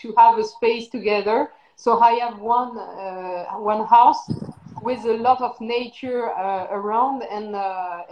[0.00, 1.50] to have a space together.
[1.74, 4.30] So I have one uh, one house
[4.82, 7.54] with a lot of nature uh, around, and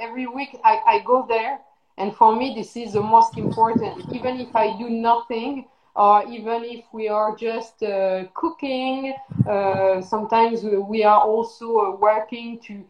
[0.01, 1.61] every week I, I go there.
[1.97, 4.05] And for me, this is the most important.
[4.13, 5.67] Even if I do nothing,
[5.99, 9.15] or even if we are just uh, cooking.
[9.45, 12.85] Uh, sometimes we are also uh, working to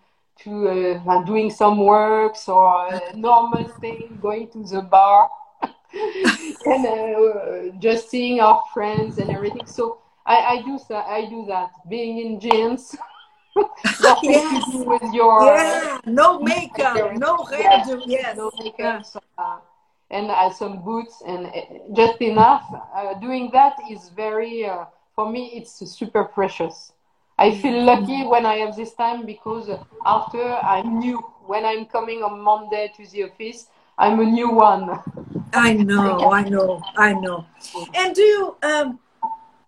[0.44, 5.28] to uh, doing some works or normal thing, going to the bar
[6.66, 9.66] and uh, just seeing our friends and everything.
[9.66, 10.78] So I, I do.
[10.94, 11.70] I do that.
[11.88, 12.94] Being in jeans.
[14.22, 14.64] Yes.
[14.72, 19.04] do with your yeah, no makeup, no hairdo, yes, no makeup.
[19.04, 19.58] So, uh,
[20.10, 21.50] and uh, some boots and uh,
[21.94, 22.64] just enough.
[22.94, 26.92] Uh, doing that is very, uh, for me, it's super precious.
[27.38, 27.86] I feel mm-hmm.
[27.86, 29.70] lucky when I have this time because
[30.04, 31.18] after I'm new.
[31.46, 35.00] When I'm coming on Monday to the office, I'm a new one.
[35.54, 37.46] I know, I know, I know.
[37.94, 38.56] And do you?
[38.62, 38.98] Um,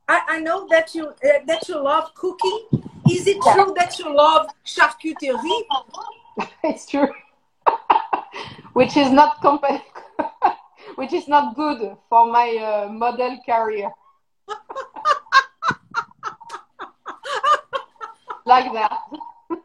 [0.07, 2.89] I, I know that you uh, that you love cooking.
[3.11, 5.62] Is it true that you love charcuterie?
[6.64, 7.08] it's true,
[8.72, 9.82] which is not compa-
[10.94, 13.90] which is not good for my uh, model career.
[18.46, 18.96] like that.
[19.50, 19.61] not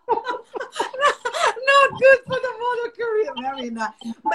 [1.99, 3.91] good for the model career, very nice.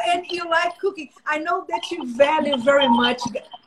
[0.08, 1.10] And you like cooking.
[1.26, 3.22] I know that you value very much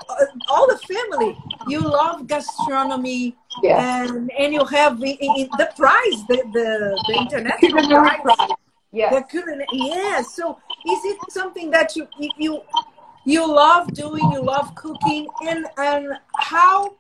[0.09, 1.37] uh, all the family.
[1.68, 4.09] You love gastronomy, yes.
[4.09, 5.18] and and you have the,
[5.57, 8.22] the prize, the the, the international prize.
[8.22, 8.49] prize.
[8.91, 9.32] Yes.
[9.32, 10.22] The yeah.
[10.22, 12.07] So is it something that you
[12.38, 12.61] you
[13.26, 16.95] you love doing, you love cooking, and and how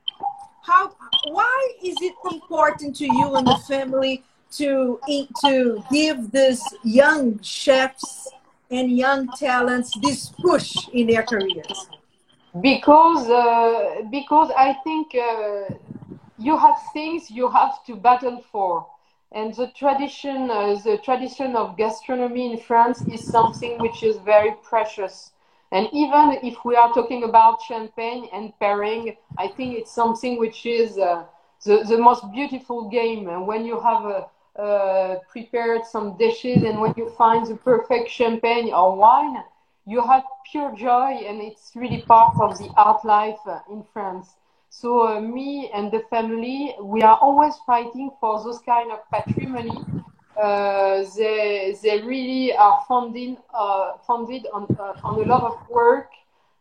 [0.63, 0.91] how
[1.27, 4.99] why is it important to you and the family to
[5.45, 8.29] to give these young chefs
[8.71, 11.89] and young talents this push in their careers?
[12.61, 15.75] Because uh, because I think uh,
[16.37, 18.87] you have things you have to battle for.
[19.31, 24.51] And the tradition, uh, the tradition of gastronomy in France is something which is very
[24.61, 25.31] precious
[25.71, 30.65] and even if we are talking about champagne and pairing, I think it's something which
[30.65, 31.23] is uh,
[31.65, 33.27] the, the most beautiful game.
[33.27, 38.09] And when you have uh, uh, prepared some dishes and when you find the perfect
[38.09, 39.43] champagne or wine,
[39.85, 44.35] you have pure joy and it's really part of the art life uh, in France.
[44.69, 49.85] So uh, me and the family, we are always fighting for those kind of patrimony
[50.41, 56.09] uh, they they really are funded uh, funded on uh, on a lot of work,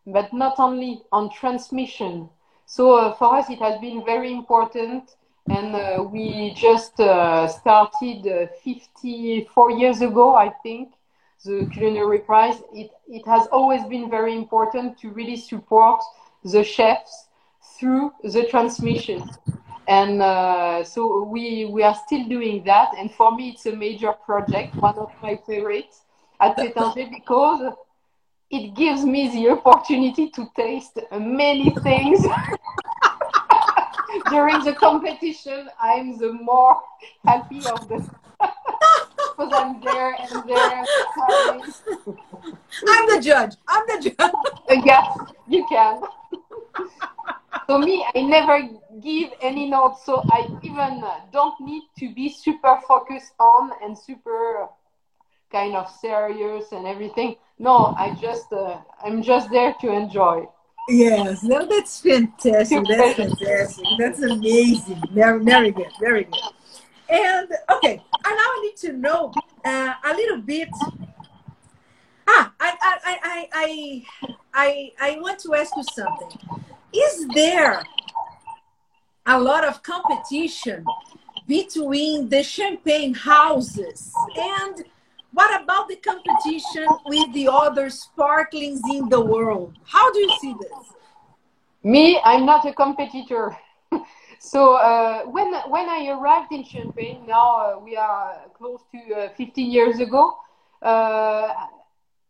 [0.07, 2.29] but not only on transmission.
[2.67, 5.17] So uh, for us, it has been very important,
[5.49, 10.93] and we just started 54 years ago, I think,
[11.45, 12.63] the culinary prize.
[12.73, 16.01] It it has always been very important to really support
[16.45, 17.29] the chefs
[17.79, 19.29] through the transmission.
[19.89, 22.91] And uh, so we we are still doing that.
[22.99, 26.03] And for me it's a major project one of my favorites
[26.41, 27.75] at Taittinger because
[28.51, 32.25] it gives me the opportunity to taste many things.
[34.29, 36.77] During the competition i'm the more
[37.25, 37.99] happy of the
[39.43, 40.85] because i'm there and there
[42.89, 45.19] i'm the judge i'm the judge yes
[45.49, 46.01] you can
[47.67, 48.69] so me, I never
[49.01, 54.69] give any notes, so I even don't need to be super focused on and super
[55.51, 57.37] kind of serious and everything.
[57.59, 60.49] No, I just uh, I'm just there to enjoy.
[60.89, 62.85] Yes, no, that's fantastic.
[62.89, 63.87] That's fantastic.
[63.99, 65.03] That's amazing.
[65.13, 65.93] Very, very good.
[66.01, 66.41] Very good.
[67.13, 69.33] And okay, and now I need to know
[69.65, 70.71] uh, a little bit.
[72.27, 74.07] Ah, I, I, I, I,
[74.55, 76.39] I, I want to ask you something.
[76.91, 77.83] Is there
[79.27, 80.87] a lot of competition
[81.47, 84.85] between the champagne houses and
[85.35, 89.75] what about the competition with the other sparklings in the world?
[89.85, 90.95] How do you see this?
[91.83, 93.57] Me, I'm not a competitor.
[94.43, 99.29] So uh, when when I arrived in Champagne, now uh, we are close to uh,
[99.37, 100.37] 15 years ago.
[100.83, 101.55] Uh,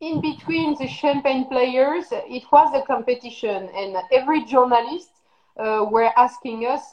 [0.00, 5.10] in between the champagne players, it was a competition, and every journalist
[5.56, 6.92] uh, were asking us,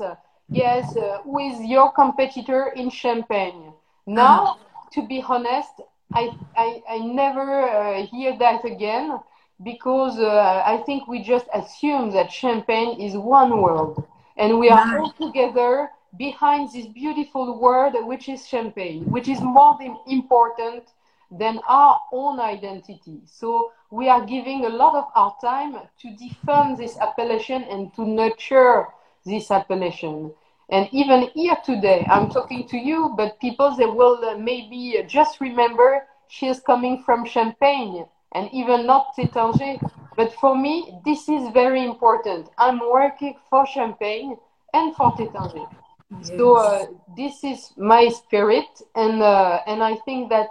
[0.49, 3.74] yes, uh, who is your competitor in champagne?
[4.05, 4.89] Now, uh-huh.
[4.93, 5.82] to be honest,
[6.13, 9.20] I, I, I never uh, hear that again
[9.63, 14.07] because uh, I think we just assume that champagne is one world.
[14.40, 19.78] And we are all together behind this beautiful word, which is champagne, which is more
[20.08, 20.86] important
[21.30, 23.20] than our own identity.
[23.26, 28.08] So we are giving a lot of our time to defend this appellation and to
[28.08, 28.88] nurture
[29.26, 30.32] this appellation.
[30.70, 35.42] And even here today, I'm talking to you, but people they will uh, maybe just
[35.42, 39.80] remember she is coming from Champagne and even not Taittinger.
[40.16, 42.50] But for me, this is very important.
[42.58, 44.38] I'm working for Champagne
[44.74, 45.68] and for Taittinger.
[46.12, 46.32] Yes.
[46.38, 50.50] So uh, this is my spirit, and uh, and I think that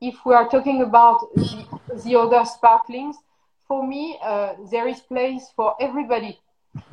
[0.00, 1.64] if we are talking about the,
[2.04, 3.16] the other sparklings,
[3.68, 6.38] for me uh, there is place for everybody.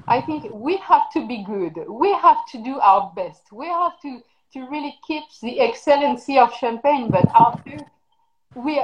[0.08, 1.86] I think we have to be good.
[1.88, 3.52] We have to do our best.
[3.52, 4.22] We have to
[4.54, 7.78] to really keep the excellency of champagne, but after
[8.56, 8.80] we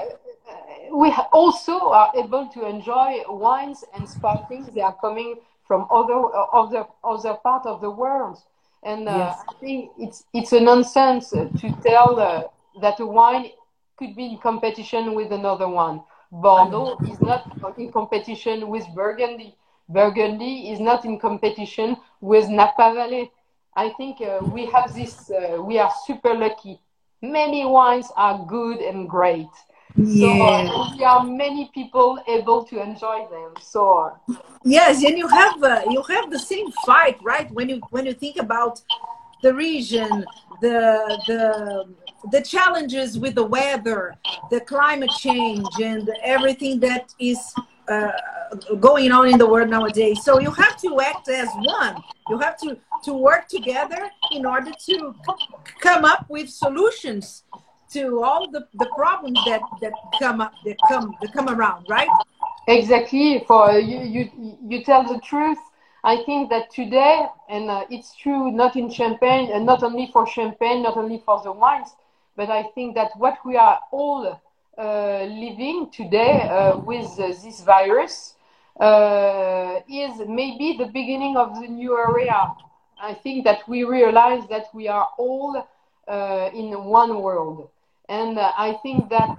[0.91, 4.73] we also are able to enjoy wines and sparklings.
[4.73, 5.35] They are coming
[5.67, 6.19] from other
[6.53, 8.37] other other part of the world,
[8.83, 9.43] and uh, yes.
[9.49, 12.43] I think it's it's a nonsense to tell uh,
[12.81, 13.51] that a wine
[13.97, 16.01] could be in competition with another one.
[16.31, 17.43] Bordeaux is not
[17.77, 19.55] in competition with Burgundy.
[19.89, 23.31] Burgundy is not in competition with Napa Valley.
[23.75, 26.79] I think uh, we have this, uh, we are super lucky.
[27.21, 29.49] Many wines are good and great.
[29.99, 30.67] Yeah.
[30.67, 33.53] So there are many people able to enjoy them.
[33.59, 34.17] So
[34.63, 37.51] yes, and you have uh, you have the same fight, right?
[37.51, 38.81] When you when you think about
[39.41, 40.25] the region,
[40.61, 41.85] the the
[42.31, 44.15] the challenges with the weather,
[44.49, 47.53] the climate change, and everything that is
[47.89, 48.11] uh,
[48.79, 50.23] going on in the world nowadays.
[50.23, 52.01] So you have to act as one.
[52.29, 55.15] You have to to work together in order to
[55.81, 57.43] come up with solutions
[57.93, 62.09] to all the, the problems that that come up that come that come around, right?
[62.67, 63.43] Exactly.
[63.47, 65.57] For you, you you tell the truth
[66.03, 70.25] I think that today, and uh, it's true not in Champagne, and not only for
[70.25, 71.89] Champagne, not only for the wines,
[72.37, 74.39] but I think that what we are all
[74.77, 78.35] uh, living today uh, with uh, this virus
[78.79, 82.53] uh, is maybe the beginning of the new area.
[83.01, 85.67] I think that we realize that we are all
[86.07, 87.69] uh, in one world.
[88.09, 89.37] And I think that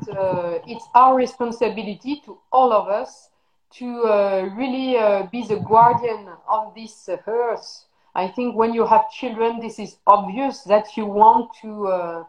[0.67, 3.31] it's our responsibility to all of us
[3.73, 7.85] to uh, really uh, be the guardian of this earth.
[8.15, 12.25] I think when you have children, this is obvious that you want to uh,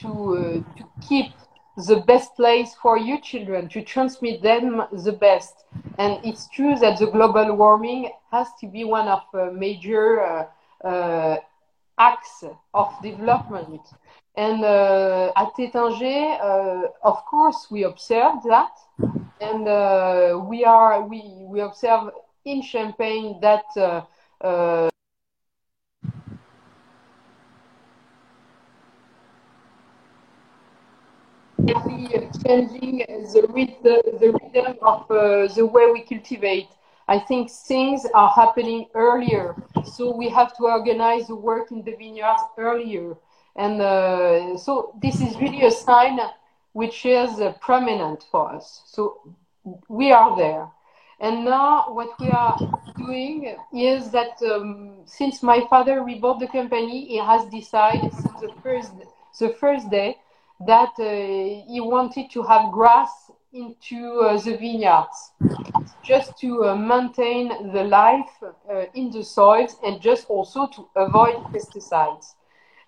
[0.00, 1.32] to uh, to keep
[1.88, 5.64] the best place for your children to transmit them the best.
[5.98, 9.22] And it's true that the global warming has to be one of
[9.52, 10.46] major uh,
[10.86, 11.36] uh,
[11.98, 13.82] acts of development.
[14.36, 18.72] And at Taittinger, of course, we observe that.
[19.40, 22.10] And uh, we are we we observe
[22.44, 24.02] in Champagne that uh,
[24.40, 24.88] uh,
[32.46, 33.04] changing
[33.82, 36.68] the, the rhythm of uh, the way we cultivate.
[37.08, 41.94] I think things are happening earlier, so we have to organize the work in the
[41.94, 43.16] vineyards earlier,
[43.56, 46.18] and uh, so this is really a sign
[46.72, 48.82] which is uh, prominent for us.
[48.86, 49.34] So
[49.88, 50.68] we are there.
[51.18, 52.58] And now what we are
[52.98, 58.52] doing is that um, since my father rebought the company, he has decided since the
[58.62, 58.92] first,
[59.40, 60.18] the first day
[60.66, 65.32] that uh, he wanted to have grass into uh, the vineyards
[66.04, 71.36] just to uh, maintain the life uh, in the soils and just also to avoid
[71.52, 72.34] pesticides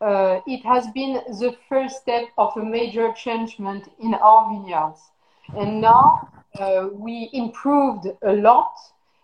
[0.01, 5.11] uh, it has been the first step of a major changement in our vineyards.
[5.55, 6.29] And now
[6.59, 8.75] uh, we improved a lot.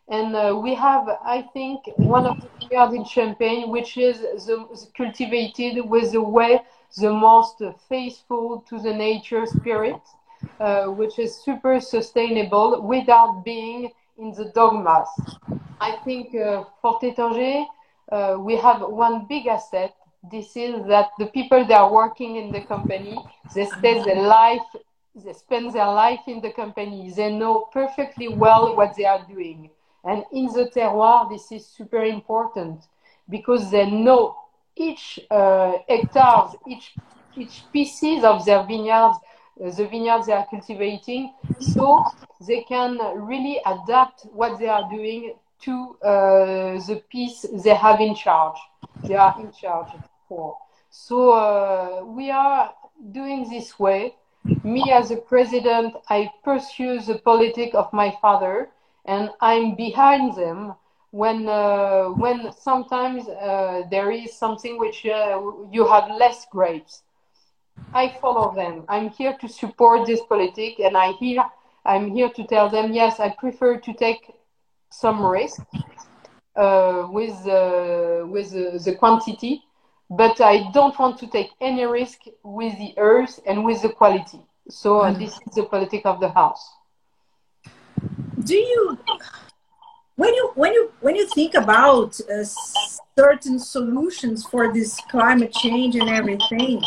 [0.08, 4.66] And uh, we have, I think, one of the vineyards in Champagne, which is the,
[4.70, 6.60] the cultivated with the way
[6.98, 10.00] the most faithful to the nature spirit,
[10.60, 15.08] uh, which is super sustainable without being in the dogmas.
[15.80, 17.66] I think uh, for Taittinger,
[18.12, 19.94] uh, we have one big asset
[20.30, 23.18] this is that the people that are working in the company,
[23.54, 24.62] they spend their life,
[25.14, 27.10] they spend their life in the company.
[27.14, 29.70] They know perfectly well what they are doing.
[30.04, 32.80] And in the terroir, this is super important
[33.28, 34.36] because they know
[34.76, 36.96] each uh, hectare, each
[37.36, 39.18] each pieces of their vineyards,
[39.62, 42.06] uh, the vineyards they are cultivating, so
[42.46, 48.14] they can really adapt what they are doing to uh, the piece they have in
[48.14, 48.58] charge.
[49.06, 49.88] They are in charge
[50.34, 50.56] for.
[50.90, 52.74] So uh, we are
[53.12, 54.14] doing this way.
[54.62, 58.68] Me as a president, I pursue the politic of my father,
[59.06, 60.74] and I'm behind them
[61.10, 67.02] when uh, when sometimes uh, there is something which uh, you have less grapes.
[67.92, 68.84] I follow them.
[68.88, 71.44] I'm here to support this politic, and I hear
[71.84, 74.22] I'm here to tell them yes, I prefer to take
[74.90, 75.62] some risk
[76.56, 78.50] uh, with uh, with
[78.84, 79.62] the quantity,
[80.10, 84.40] but I don't want to take any risk with the earth and with the quality.
[84.68, 86.64] So uh, this is the politic of the house.
[88.42, 88.98] Do you
[90.16, 92.44] when you when you when you think about uh,
[93.16, 96.82] certain solutions for this climate change and everything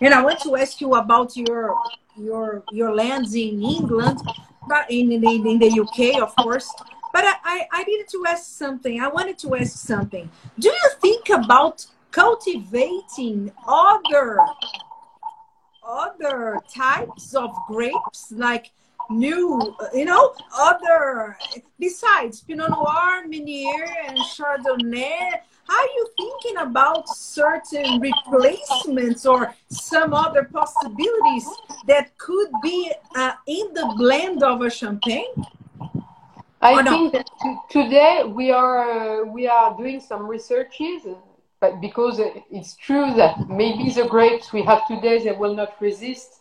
[0.00, 1.76] and i want to ask you about your
[2.16, 4.18] your your lands in england
[4.66, 6.72] but in, in, in the uk of course
[7.12, 10.90] but I, I, I needed to ask something i wanted to ask something do you
[11.00, 14.38] think about cultivating other
[15.82, 18.70] other types of grapes like
[19.10, 21.36] new, you know, other,
[21.78, 30.14] besides Pinot Noir, Meunier, and Chardonnay, how are you thinking about certain replacements or some
[30.14, 31.48] other possibilities
[31.86, 35.32] that could be uh, in the blend of a champagne?
[36.60, 37.30] I think that
[37.70, 41.06] today we are uh, we are doing some researches,
[41.60, 46.40] but because it's true that maybe the grapes we have today they will not resist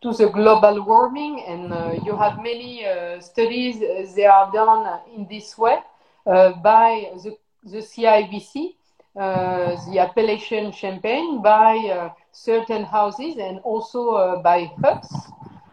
[0.00, 5.00] to the global warming, and uh, you have many uh, studies uh, they are done
[5.14, 5.78] in this way
[6.24, 8.74] by the, the CIVC,
[9.14, 15.08] the appellation champagne, by certain houses, and also by hubs.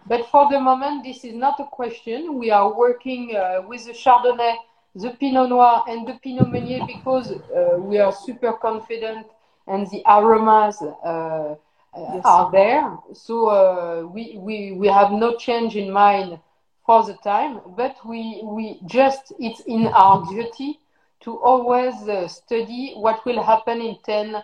[0.07, 2.37] But for the moment, this is not a question.
[2.37, 4.55] We are working uh, with the Chardonnay,
[4.95, 9.27] the Pinot Noir, and the Pinot Meunier because uh, we are super confident
[9.67, 11.55] and the aromas uh,
[11.97, 12.21] yes.
[12.23, 12.97] are there.
[13.13, 16.39] So uh, we, we, we have no change in mind
[16.85, 20.79] for the time, but we, we just, it's in our duty
[21.21, 24.41] to always uh, study what will happen in 10, uh,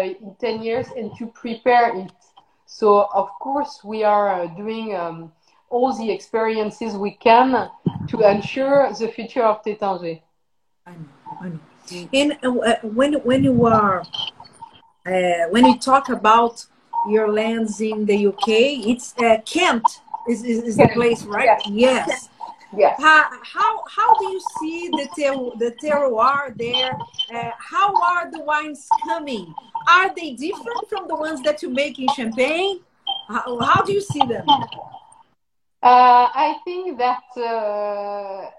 [0.00, 2.12] in 10 years and to prepare it.
[2.66, 5.32] So, of course, we are uh, doing um,
[5.70, 7.70] all the experiences we can
[8.08, 10.20] to ensure the future of Taittinger.
[10.86, 10.98] I know,
[11.40, 11.60] I know.
[12.12, 14.02] And uh, when, when you are,
[15.06, 16.66] uh, when you talk about
[17.06, 18.48] your lands in the UK.
[18.48, 19.84] It's uh, Kent
[20.28, 21.60] is, is, is the place, right?
[21.66, 22.08] Yes.
[22.08, 22.28] yes.
[22.76, 23.00] Yes.
[23.00, 26.92] How, how, how do you see the, ter- the terroir there?
[27.32, 29.54] Uh, how are the wines coming?
[29.88, 32.80] Are they different from the ones that you make in Champagne?
[33.26, 34.46] How, how do you see them?
[35.82, 38.50] Uh, I think that uh,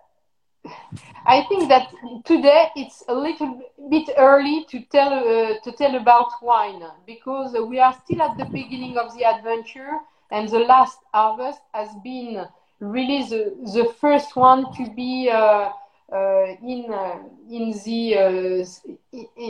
[1.26, 1.92] I think that
[2.26, 7.80] today it's a little bit early to tell uh, to tell about wine because we
[7.80, 10.00] are still at the beginning of the adventure,
[10.32, 12.46] and the last harvest has been
[12.80, 15.72] really the, the first one to be uh,
[16.12, 18.66] uh, in uh, in the uh,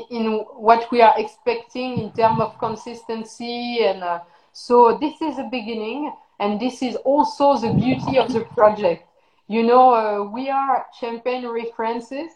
[0.10, 4.20] in, what we are expecting in terms of consistency, and uh,
[4.54, 9.10] so this is the beginning, and this is also the beauty of the project
[9.50, 12.32] you know, uh, we are champagne references,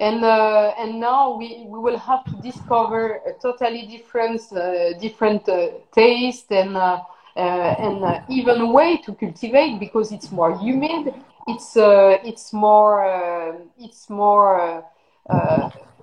[0.00, 5.48] and uh, and now we, we will have to discover a totally different uh, different
[5.48, 7.02] uh, taste and uh,
[7.36, 11.14] uh, and even way to cultivate because it's more humid.
[11.46, 14.84] It's it's more it's more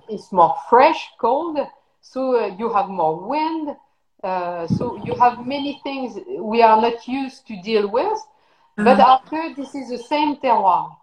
[0.08, 1.58] it's more fresh, cold.
[2.00, 3.76] So you have more wind.
[4.76, 8.18] So you have many things we are not used to deal with
[8.76, 9.18] but uh-huh.
[9.20, 10.96] after, this is the same terroir.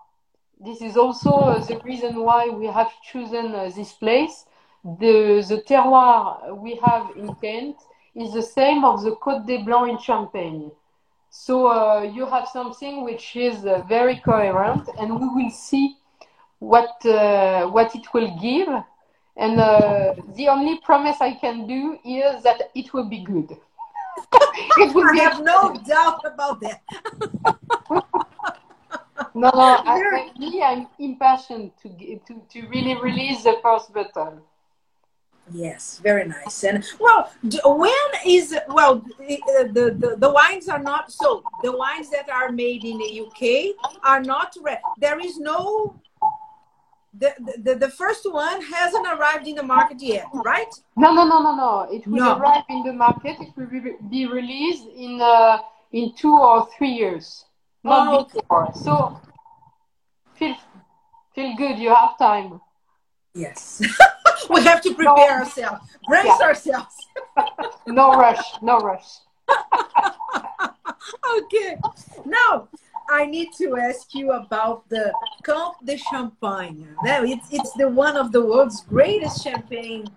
[0.60, 4.46] This is also uh, the reason why we have chosen uh, this place.
[4.84, 7.78] The, the terroir we have in Kent
[8.14, 10.72] is the same of the Côte des Blancs in Champagne.
[11.30, 15.96] So uh, you have something which is uh, very coherent, and we will see
[16.60, 18.68] what uh, what it will give.
[19.42, 23.50] And uh, the only promise I can do is that it will be good.
[24.78, 26.82] it will I be have no doubt about that.
[29.34, 31.90] no, no, I, me, I'm impatient to,
[32.28, 34.42] to, to really release the first button.
[35.52, 36.64] Yes, very nice.
[36.64, 37.32] And well,
[37.66, 39.40] when is well the,
[39.74, 43.76] the, the, the wines are not so the wines that are made in the UK
[44.04, 44.82] are not red.
[45.00, 46.00] There is no
[47.14, 50.74] the, the, the first one hasn't arrived in the market yet, right?
[50.96, 51.88] No, no, no, no, no.
[51.92, 52.38] It will no.
[52.38, 53.38] arrive in the market.
[53.42, 53.68] It will
[54.10, 55.58] be, released in uh,
[55.92, 57.46] in two or three years,
[57.84, 58.70] not oh, before.
[58.70, 58.80] Okay.
[58.80, 59.20] So
[60.36, 60.56] feel
[61.36, 61.80] feel good.
[61.80, 62.62] You have time.
[63.34, 63.82] Yes,
[64.50, 65.46] we have to prepare no.
[65.46, 66.46] ourselves, brace yeah.
[66.48, 66.96] ourselves.
[67.88, 68.62] no rush.
[68.62, 69.08] No rush.
[71.38, 71.78] okay.
[72.26, 72.70] Now,
[73.12, 75.12] I need to ask you about the
[75.44, 76.88] Comte de Champagne.
[77.04, 80.08] Now, it's, it's the one of the world's greatest champagne.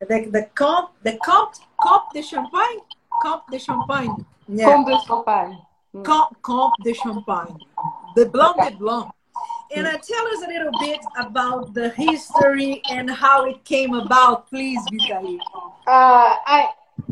[0.00, 2.78] The, the Comte, the Comte, Comte de Champagne?
[3.22, 4.24] Comte de Champagne.
[4.48, 4.64] Yeah.
[4.64, 5.58] Comte de Champagne.
[5.94, 6.04] Mm.
[6.04, 7.58] Comte, Comte de Champagne.
[8.16, 9.10] The Blanc de Blanc.
[9.76, 14.48] And uh, tell us a little bit about the history and how it came about,
[14.48, 15.38] please, Vitalie.
[15.86, 16.70] Uh, I,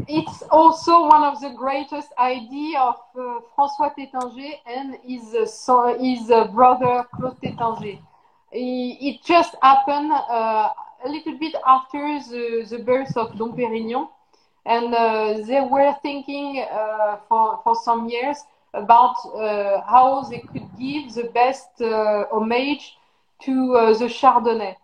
[0.08, 5.98] it's also one of the greatest ideas of uh, François Taittinger and his, uh, son,
[6.02, 7.98] his uh, brother Claude Taittinger.
[8.52, 10.70] It just happened uh,
[11.04, 14.08] a little bit after the, the birth of Dom Pérignon,
[14.64, 18.38] and uh, they were thinking uh, for, for some years
[18.74, 19.14] about
[19.88, 22.96] how they could give the best homage
[23.42, 24.76] to the Chardonnay.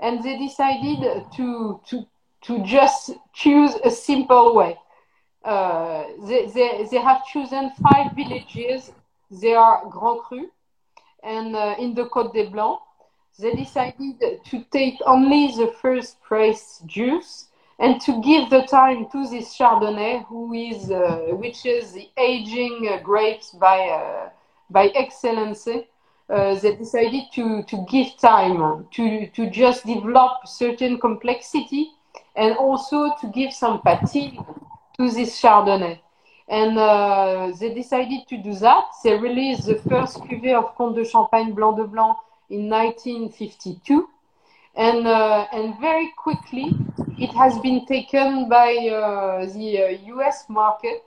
[0.00, 2.06] And they decided to, to
[2.42, 4.78] to just choose a simple way.
[5.44, 8.92] Uh, they, they, they have chosen five villages.
[9.30, 10.50] They are Grand Cru
[11.22, 12.82] and uh, in the Côte des Blancs.
[13.38, 19.28] They decided to take only the first pressed juice and to give the time to
[19.28, 24.30] this Chardonnay, who is, uh, which is the aging grapes by, uh,
[24.70, 25.68] by excellence.
[25.68, 31.92] Uh, they decided to, to give time to, to just develop certain complexity
[32.38, 34.38] and also to give some fatigue
[34.96, 35.98] to this Chardonnay.
[36.48, 38.84] And uh, they decided to do that.
[39.02, 42.16] They released the first cuvée of Comte de Champagne Blanc de Blanc
[42.48, 44.08] in 1952.
[44.76, 46.72] And, uh, and very quickly,
[47.18, 51.02] it has been taken by uh, the US uh, market.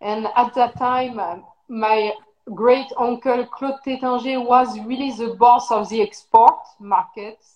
[0.00, 1.38] And at that time, uh,
[1.68, 2.12] my
[2.54, 7.55] great uncle Claude Taittinger was really the boss of the export markets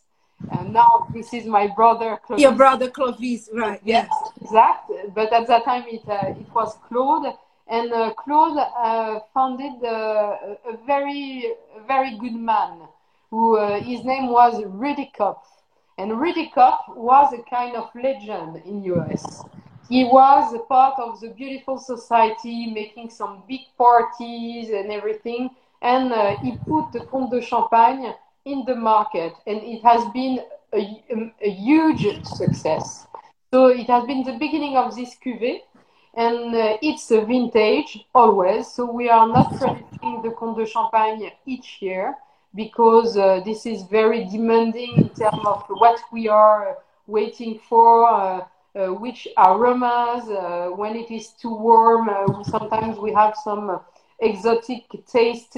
[0.52, 2.42] and now this is my brother Clovis.
[2.42, 3.80] Your brother Clovis, right?
[3.84, 4.08] Yes,
[4.40, 4.96] exactly.
[5.14, 7.34] But at that time it uh, it was Claude,
[7.68, 11.54] and uh, Claude uh, founded uh, a very
[11.86, 12.80] very good man
[13.30, 15.44] who uh, his name was Rudy Kopf,
[15.98, 19.44] and Rudy Kopf was a kind of legend in US.
[19.88, 25.50] He was a part of the beautiful society, making some big parties and everything,
[25.82, 28.14] and uh, he put the Comte de Champagne
[28.44, 30.40] in the market, and it has been
[30.72, 31.02] a,
[31.42, 33.06] a, huge success.
[33.52, 35.60] So it has been the beginning of this cuvée,
[36.14, 38.72] and uh, it's a vintage always.
[38.72, 42.14] So we are not producing the Comte de Champagne each year
[42.54, 48.08] because uh, this is very demanding in terms of what we are waiting for.
[48.08, 53.80] Uh, uh, which aromas uh, when it is too warm uh, sometimes we have some
[54.20, 55.56] exotic taste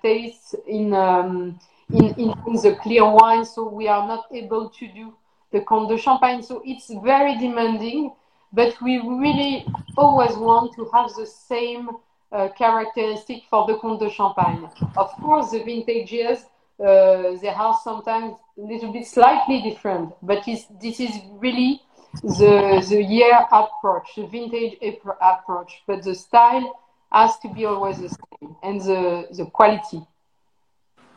[0.00, 1.58] tastes in um,
[1.90, 5.14] in, in, the clear wine, so we are not able to do
[5.50, 6.42] the Comte de Champagne.
[6.42, 8.12] So it's very demanding,
[8.52, 9.66] but we really
[9.96, 11.90] always want to have the same
[12.30, 14.68] uh, characteristic for the Comte de Champagne.
[14.96, 16.44] Of course, the vintages,
[16.80, 21.82] uh, they are sometimes a little bit slightly different, but this is really
[22.22, 24.78] the, the year approach, the vintage
[25.20, 26.78] approach, but the style
[27.10, 30.00] has to be always the same and the, the quality.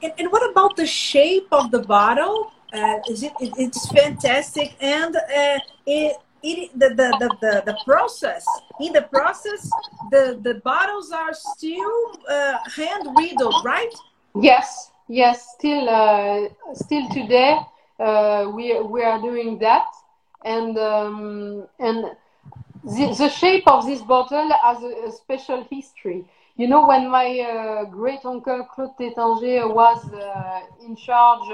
[0.05, 2.51] And, and what about the shape of the bottle?
[2.73, 7.77] Uh, is it, it, it's fantastic and uh, it, it the, the, the, the, the
[7.85, 8.45] process
[8.81, 9.69] in the process
[10.11, 11.93] the, the bottles are still
[12.29, 13.93] uh, hand riddled right?
[14.49, 17.59] Yes yes still uh, still today
[17.99, 19.87] uh, we, we are doing that.
[20.43, 22.05] And um, and
[22.83, 26.25] the, the shape of this bottle has a, a special history
[26.57, 31.49] you know, when my uh, great uncle Claude Taittinger was uh, in charge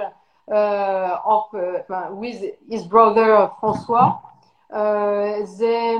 [0.51, 4.21] uh, of uh, with his brother François,
[4.71, 5.97] uh, they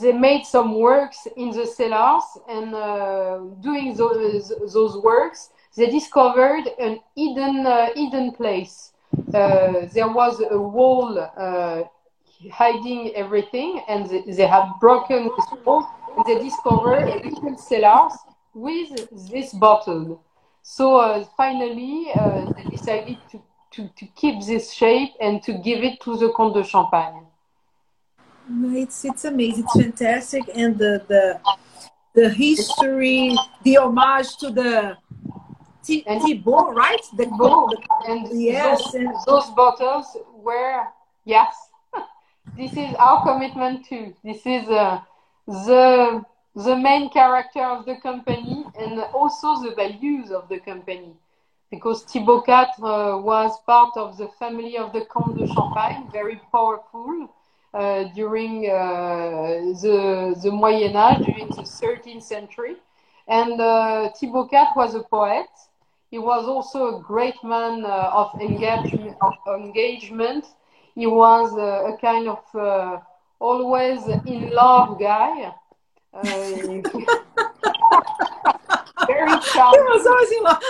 [0.00, 6.64] they made some works in the cellars, and uh, doing those those works, they discovered
[6.78, 7.64] an hidden
[7.94, 8.92] hidden place.
[9.28, 11.28] there was a wall
[12.50, 15.86] hiding everything, and they, they had broken this wall
[16.26, 18.12] they discovered little cellars
[18.54, 20.22] with this bottle.
[20.62, 23.42] So uh, finally, uh, they decided to,
[23.72, 27.26] to, to keep this shape and to give it to the Comte de Champagne.
[28.48, 29.64] It's it's amazing.
[29.64, 31.40] It's fantastic, and the the
[32.14, 34.98] the history, the homage to the
[35.84, 37.00] T- Thibault, right?
[37.16, 37.76] The gold,
[38.08, 40.82] and yes, those, and those bottles were
[41.24, 41.54] yes.
[42.56, 44.12] this is our commitment too.
[44.24, 44.68] This is.
[44.68, 45.00] Uh,
[45.46, 46.24] the
[46.54, 51.14] the main character of the company and also the values of the company.
[51.70, 56.38] Because Thibaut IV uh, was part of the family of the Comte de Champagne, very
[56.52, 57.30] powerful
[57.72, 62.76] uh, during uh, the, the Moyen Age, during the 13th century.
[63.26, 65.48] And uh, Thibaut Quatre was a poet.
[66.10, 69.16] He was also a great man uh, of engagement.
[69.22, 70.44] Of engagement.
[70.94, 73.02] He was uh, a kind of
[73.42, 75.52] always in love guy.
[76.14, 76.22] Uh,
[79.06, 79.80] very charming.
[79.80, 80.62] He was always in love.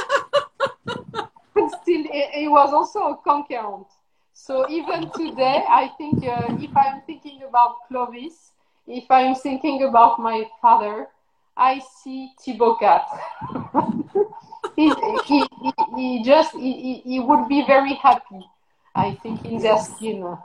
[1.54, 3.86] but still, he, was also a conquerant.
[4.32, 8.52] So even today, I think uh, if I'm thinking about Clovis,
[8.86, 11.08] if I'm thinking about my father,
[11.56, 13.20] I see Thibaut Quatre.
[14.76, 14.88] he,
[15.26, 18.40] he, he, he, just he, he would be very happy,
[18.94, 20.36] I think, in their skin.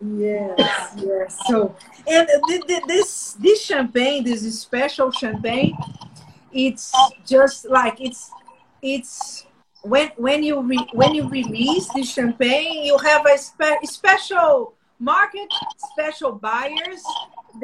[0.00, 1.46] Yes, yes.
[1.46, 1.74] So,
[2.06, 5.78] and th- th- this this champagne, this special champagne,
[6.52, 6.92] it's
[7.24, 8.32] just like it's
[8.82, 9.46] it's
[9.82, 15.48] when when you re- when you release the champagne, you have a spe- special market,
[15.76, 17.02] special buyers.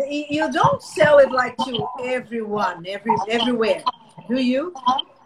[0.08, 3.84] You don't sell it like to everyone, every everywhere,
[4.26, 4.74] do you?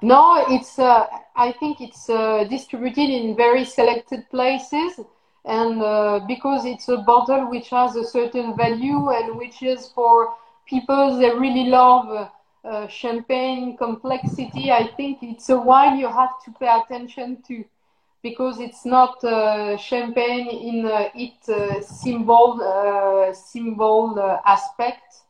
[0.03, 0.79] No, it's.
[0.79, 5.01] Uh, I think it's uh, distributed in very selected places,
[5.47, 10.35] and uh, because it's a bottle which has a certain value and which is for
[10.67, 12.31] people that really love
[12.65, 17.65] uh, champagne complexity, I think it's a wine you have to pay attention to
[18.23, 25.23] because it's not uh, champagne in uh, its uh, symbol uh, symbol uh, aspect.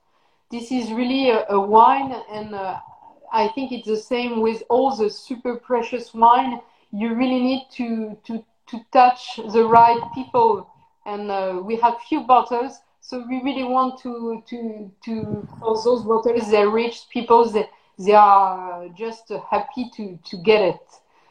[0.50, 5.10] This is really a, a wine, and I think it's the same with all the
[5.10, 6.60] super precious wine.
[6.90, 10.68] You really need to to to touch the right people,
[11.04, 16.50] and we have few bottles so we really want to to to for those bottles
[16.50, 20.86] they reach people that they are just happy to to get it.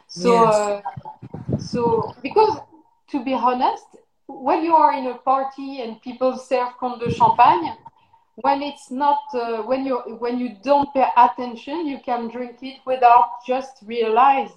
[0.08, 0.56] So yes.
[0.56, 0.82] uh,
[1.58, 2.60] so because
[3.12, 3.86] to be honest,
[4.28, 7.76] when you are in a party and people serve Comte de Champagne,
[8.36, 12.80] when it's not uh, when you when you don't pay attention, you can drink it
[12.86, 14.52] without just realize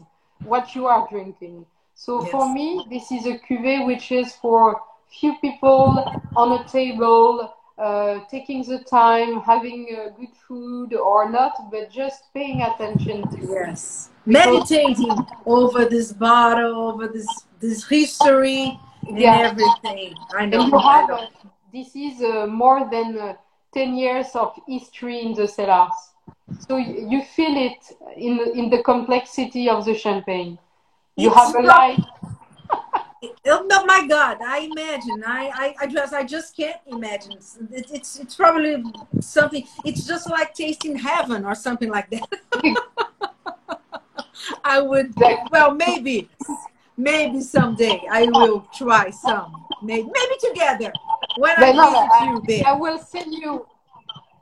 [0.45, 1.67] what you are drinking.
[2.01, 2.31] So yes.
[2.31, 4.81] for me, this is a cuvée which is for
[5.11, 5.85] few people
[6.37, 12.33] on a table, uh, taking the time, having uh, good food or not, but just
[12.33, 17.27] paying attention to yes, meditating over this bottle, over this
[17.59, 18.79] this history
[19.09, 19.51] and yeah.
[19.51, 20.15] everything.
[20.37, 20.61] I know.
[20.61, 21.27] And you have, uh,
[21.73, 23.35] this is uh, more than uh,
[23.75, 25.99] ten years of history in the cellars,
[26.69, 27.83] so you feel it
[28.17, 30.59] in in the complexity of the champagne.
[31.19, 32.05] You have a life.
[33.47, 37.37] Oh my god i imagine i i, I just i just can't imagine.
[37.73, 38.85] It's, it's it's probably
[39.19, 42.29] something it's just like tasting heaven or something like that.
[44.65, 45.15] I would
[45.51, 46.29] well maybe
[46.97, 50.93] maybe someday i will try some maybe maybe together
[51.35, 52.67] when i visit you there.
[52.67, 53.67] I will send you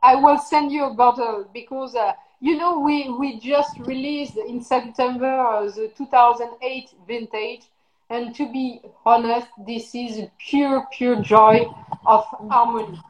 [0.02, 4.62] i will send you a bottle because uh, you know we we just released in
[4.62, 7.62] september uh, the 2008 vintage
[8.08, 11.66] and to be honest, this is pure, pure joy
[12.04, 13.00] of harmony.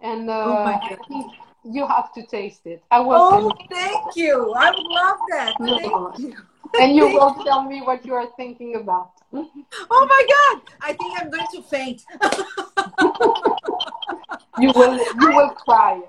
[0.00, 2.82] And uh, oh I think you have to taste it.
[2.90, 3.18] I will.
[3.20, 4.54] Oh, thank you.
[4.54, 5.56] I would love that.
[5.58, 6.34] Thank you.
[6.80, 9.10] And you will tell me what you are thinking about.
[9.32, 9.46] Oh
[9.90, 10.62] my God!
[10.80, 12.02] I think I'm going to faint.
[14.58, 14.98] you will.
[15.20, 16.00] You will cry.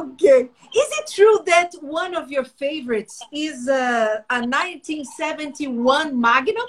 [0.00, 0.40] Okay.
[0.42, 6.66] Is it true that one of your favorites is uh, a 1971 Magnum?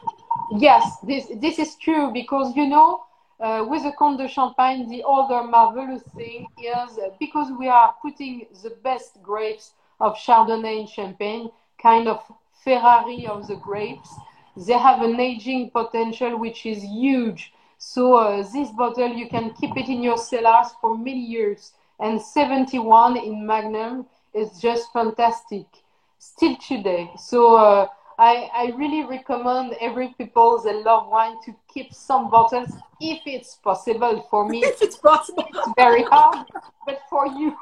[0.58, 3.04] Yes, this this is true because you know,
[3.40, 7.96] uh, with the Comte de Champagne, the other marvelous thing is uh, because we are
[8.02, 11.50] putting the best grapes of Chardonnay in Champagne,
[11.82, 12.24] kind of
[12.64, 14.10] Ferrari of the grapes.
[14.56, 17.54] They have an aging potential which is huge.
[17.78, 21.74] So uh, this bottle you can keep it in your cellars for many years.
[22.00, 25.66] And 71 in Magnum is just fantastic,
[26.18, 27.12] still today.
[27.18, 27.88] So uh,
[28.18, 32.70] I, I really recommend every people that love wine to keep some bottles
[33.00, 34.64] if it's possible for me.
[34.64, 35.46] If it's possible.
[35.54, 36.46] It's very hard,
[36.86, 37.56] but for you.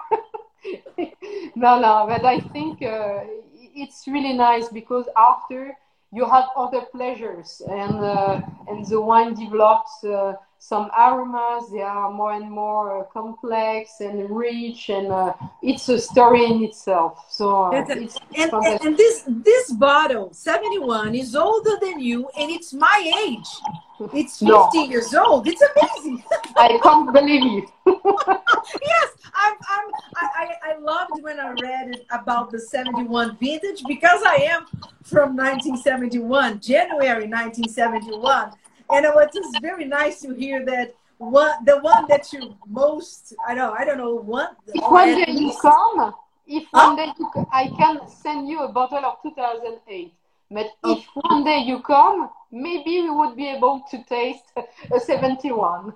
[1.56, 3.22] no, no, but I think uh,
[3.54, 5.74] it's really nice because after
[6.12, 11.70] you have other pleasures and uh, and the wine develops uh, some aromas.
[11.72, 16.64] They are more and more uh, complex and rich and uh, it's a story in
[16.64, 17.26] itself.
[17.30, 22.52] So uh, it's and, and, and, this this bottle 71 is older than you and
[22.52, 24.12] it's my age.
[24.14, 24.72] It's 50 no.
[24.90, 25.48] years old.
[25.48, 26.24] It's amazing.
[26.58, 32.60] I can't believe you yes I'm, I'm, I, I loved when i read about the
[32.60, 34.66] 71 vintage because i am
[35.04, 38.52] from 1971 january 1971
[38.90, 43.34] and it was just very nice to hear that one the one that you most
[43.48, 46.14] I know I don't know one one day you come
[46.48, 50.14] if one day you, I can send you a bottle of 2008.
[50.50, 50.98] But oh.
[50.98, 55.52] if one day you come, maybe we would be able to taste a 71.
[55.52, 55.94] Oh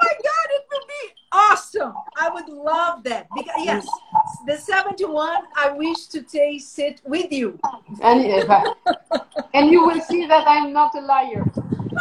[0.00, 1.92] my God, it would be awesome.
[2.16, 3.26] I would love that.
[3.36, 3.88] Because yes,
[4.46, 7.58] the 71, I wish to taste it with you.
[8.00, 8.64] And, eh,
[9.54, 11.44] and you will see that I'm not a liar.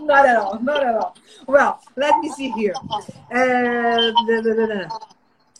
[0.00, 1.16] not at all, not at all.
[1.46, 2.74] Well, let me see here.
[3.30, 4.88] Uh, da, da, da,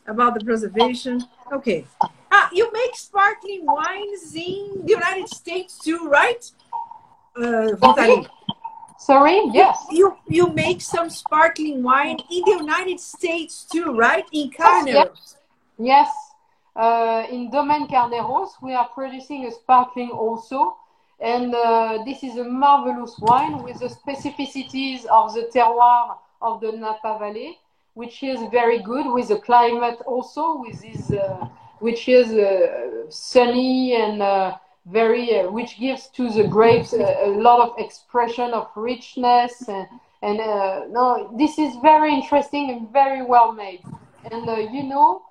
[0.06, 1.24] About the preservation.
[1.52, 1.86] Okay.
[2.30, 6.44] Ah, you make sparkling wines in the United States too, right?
[7.36, 8.26] Uh, Vitalie.
[8.98, 9.84] Sorry, yes.
[9.90, 14.24] You you make some sparkling wine in the United States too, right?
[14.32, 14.86] In Carneros.
[14.86, 15.36] Yes.
[15.78, 16.10] yes.
[16.76, 20.76] Uh, in Domaine Carneros, we are producing a sparkling also.
[21.20, 26.72] And uh, this is a marvelous wine with the specificities of the terroir of the
[26.72, 27.58] Napa Valley,
[27.94, 31.46] which is very good with the climate also, with this, uh,
[31.78, 34.56] which is uh, sunny and uh,
[34.86, 39.86] very uh, which gives to the grapes a, a, lot of expression of richness and,
[40.22, 43.82] and uh, no this is very interesting and very well made.
[44.30, 45.22] And you know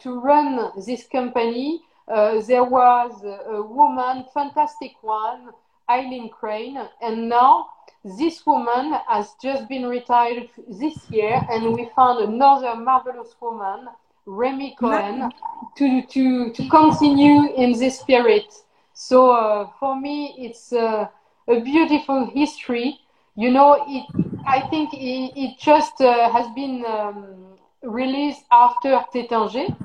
[0.00, 5.50] to run this company there was a, a, woman fantastic one
[5.90, 7.68] Eileen Crane and now
[8.04, 13.88] this woman has just been retired this year and we found another marvelous woman
[14.26, 15.30] Remi Cohen
[15.76, 18.52] to, to, to continue in this spirit
[18.94, 21.08] so uh, for me, it's uh,
[21.48, 23.00] a beautiful history.
[23.36, 24.06] You know, it.
[24.46, 29.76] I think it, it just uh, has been um, released after Taittinger,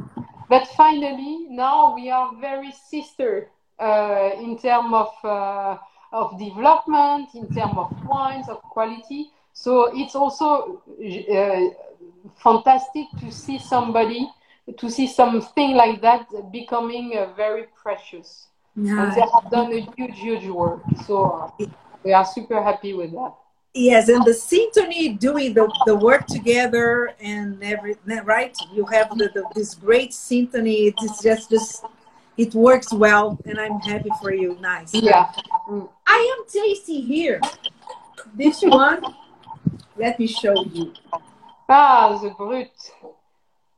[0.49, 5.77] but finally now we are very sister uh, in terms of uh,
[6.11, 9.29] of development, in terms of wines, of quality.
[9.53, 11.61] So it's also uh,
[12.35, 14.27] fantastic to see somebody,
[14.77, 18.47] to see something like that becoming very precious.
[18.75, 19.03] Yeah.
[19.03, 20.81] And they have done a huge, huge work.
[21.05, 21.65] So uh,
[22.03, 23.33] we are super happy with that.
[23.79, 28.53] Yes, and the symphony doing the, the work together and everything, right?
[28.73, 30.87] You have the, the, this great symphony.
[30.87, 31.85] It's just, just,
[32.35, 34.57] it works well, and I'm happy for you.
[34.59, 34.93] Nice.
[34.93, 35.31] Yeah.
[36.05, 37.39] I am tasting here.
[38.33, 39.01] This one,
[39.95, 40.93] let me show you.
[41.69, 42.67] Ah, the brut.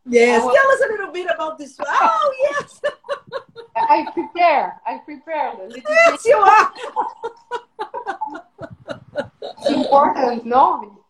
[0.07, 1.87] Yes, tell us a little bit about this one.
[1.91, 2.81] Oh, yes.
[3.75, 4.81] I prepare.
[4.83, 5.53] I prepare.
[5.69, 6.73] Yes, you are.
[9.13, 11.03] it's important, no?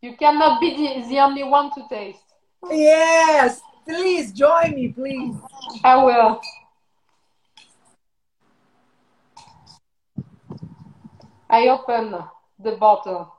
[0.00, 2.22] You cannot be the, the only one to taste.
[2.70, 5.34] Yes, please join me, please.
[5.84, 6.40] I will.
[11.50, 12.16] I open
[12.58, 13.32] the bottle.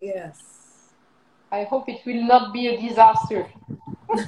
[0.00, 0.92] Yes.
[1.50, 3.48] I hope it will not be a disaster.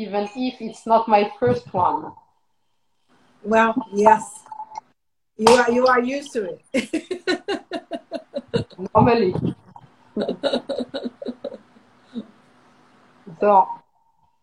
[0.00, 2.12] even if it's not my first one.
[3.42, 4.44] Well, yes.
[5.40, 6.60] You are you are used to it.
[8.94, 9.34] Normally.
[13.40, 13.68] so,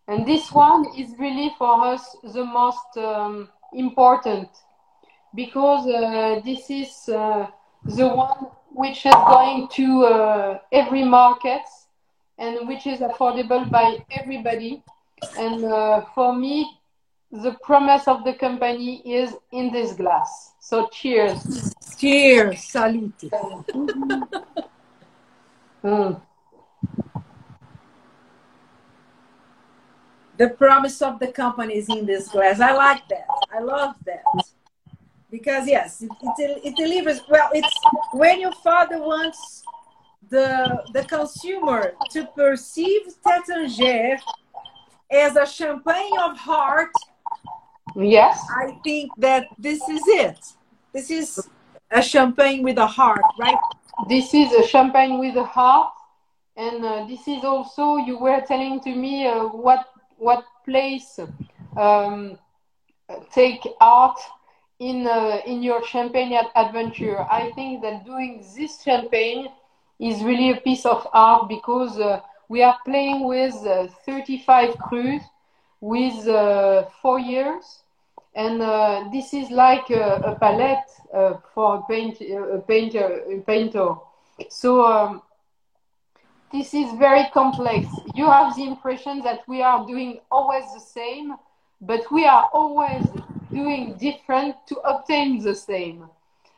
[0.08, 4.50] and this one is really for us the most um, important
[5.36, 7.46] because uh, this is uh,
[7.84, 11.62] the one which is going to uh, every market
[12.40, 14.82] and which is affordable by everybody
[15.38, 16.80] and uh, for me,
[17.32, 20.54] the promise of the company is in this glass.
[20.70, 21.74] So cheers.
[21.98, 22.62] Cheers.
[22.62, 23.32] Salute.
[25.82, 26.22] mm.
[30.38, 32.60] The promise of the company is in this glass.
[32.60, 33.28] I like that.
[33.50, 34.26] I love that.
[35.32, 37.50] Because yes, it, it, it delivers well.
[37.54, 37.74] It's
[38.12, 39.64] when your father wants
[40.30, 44.20] the the consumer to perceive Taittinger
[45.10, 46.92] as a champagne of heart,
[47.96, 50.57] yes, I think that this is it.
[50.98, 51.48] This is
[51.92, 53.60] a champagne with a heart, right?
[54.10, 55.94] This is a champagne with a heart,
[56.56, 59.86] and uh, this is also you were telling to me uh, what
[60.18, 61.20] what place
[61.78, 62.40] um,
[63.32, 64.18] take art
[64.80, 67.20] in uh, in your champagne adventure.
[67.30, 69.50] I think that doing this champagne
[70.00, 75.22] is really a piece of art because uh, we are playing with uh, 35 crus
[75.80, 77.84] with uh, four years.
[78.38, 83.24] And uh, this is like a, a palette uh, for a, paint, a painter.
[83.32, 83.96] A painter.
[84.50, 85.24] So um,
[86.52, 87.88] this is very complex.
[88.14, 91.34] You have the impression that we are doing always the same,
[91.82, 93.06] but we are always
[93.52, 96.06] doing different to obtain the same.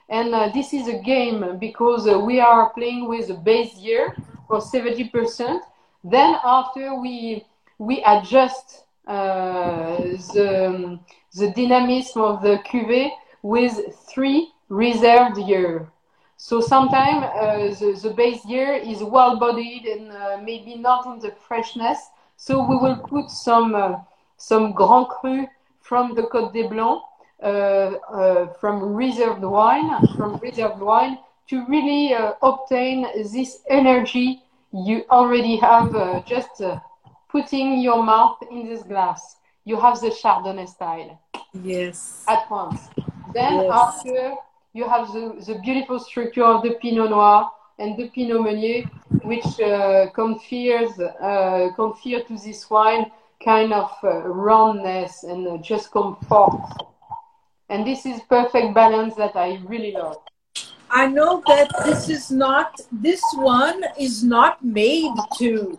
[0.10, 4.16] And uh, this is a game because uh, we are playing with a base year
[4.50, 5.62] for 70%,
[6.04, 7.46] Then after we
[7.78, 9.98] we adjust uh,
[10.34, 11.00] the
[11.34, 13.12] the dynamism of the cuvée
[13.42, 15.88] with three reserved year.
[16.38, 21.20] So sometimes uh, the, the base year is well bodied and uh, maybe not in
[21.20, 22.00] the freshness.
[22.38, 23.98] So we will put some uh,
[24.38, 25.48] some Grand Cru
[25.82, 27.04] from the Côte des Blancs,
[27.44, 31.20] uh, uh, from reserved wine, from reserved wine
[31.50, 35.92] to really uh, obtain this energy you already have
[36.26, 36.62] just
[37.30, 39.39] putting your mouth in this glass.
[39.66, 41.20] You have the Chardonnay style.
[41.54, 42.24] Yes.
[42.28, 42.82] At once.
[43.34, 43.72] Then yes.
[43.72, 44.36] after
[44.74, 48.84] you have the, the beautiful structure of the Pinot Noir and the Pinot Meunier,
[49.24, 53.12] which uh, confers, uh, confer to this wine
[53.44, 56.60] kind of uh, roundness and uh, just comfort.
[57.70, 60.18] And this is perfect balance that I really love.
[60.92, 65.78] I know that this is not, this one is not made to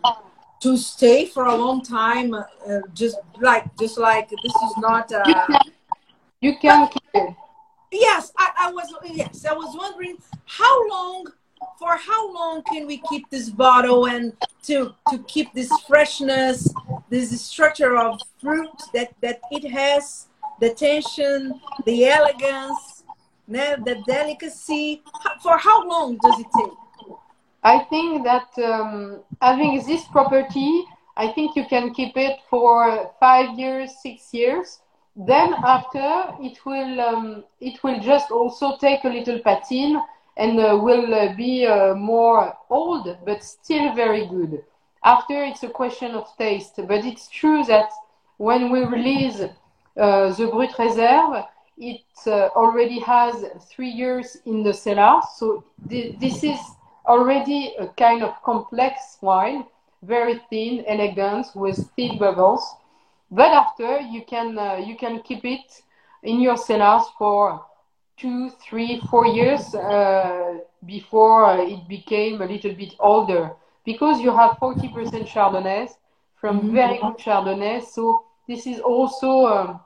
[0.61, 2.45] to stay for a long time uh,
[2.93, 5.71] just like just like this is not uh, you can,
[6.41, 7.35] you can keep it.
[7.91, 11.25] Yes I, I was yes i was wondering how long
[11.77, 14.33] for how long can we keep this bottle and
[14.63, 16.73] to to keep this freshness
[17.09, 20.27] this structure of fruit that that it has
[20.59, 23.01] the tension the elegance
[23.51, 25.01] the delicacy.
[25.41, 26.71] For how long does it take
[27.63, 30.83] I think that um, having this property,
[31.15, 34.79] I think you can keep it for five years, six years.
[35.15, 40.01] Then after, it will um, it will just also take a little patine
[40.37, 44.63] and uh, will uh, be uh, more old, but still very good.
[45.03, 46.75] After, it's a question of taste.
[46.87, 47.89] But it's true that
[48.37, 51.43] when we release uh, the Brut Reserve,
[51.77, 55.21] it uh, already has three years in the cellar.
[55.37, 56.59] So th this is
[57.05, 59.65] already a kind of complex wine,
[60.03, 62.63] very thin, elegant, with thick bubbles.
[63.29, 65.81] But after, you can uh, you can keep it
[66.23, 67.65] in your cellars for
[68.17, 73.51] two, three, four years uh, before it became a little bit older,
[73.85, 75.89] because you have 40% Chardonnay
[76.35, 76.75] from mm-hmm.
[76.75, 77.83] very good Chardonnay.
[77.83, 79.45] So this is also.
[79.45, 79.79] Um,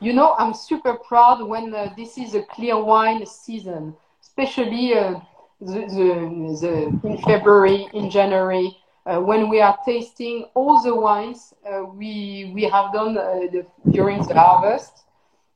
[0.00, 5.20] you know, I'm super proud when uh, this is a clear wine season, especially uh,
[5.60, 8.76] the, the, the, in February, in January,
[9.06, 13.66] uh, when we are tasting all the wines uh, we, we have done uh, the,
[13.90, 15.04] during the harvest.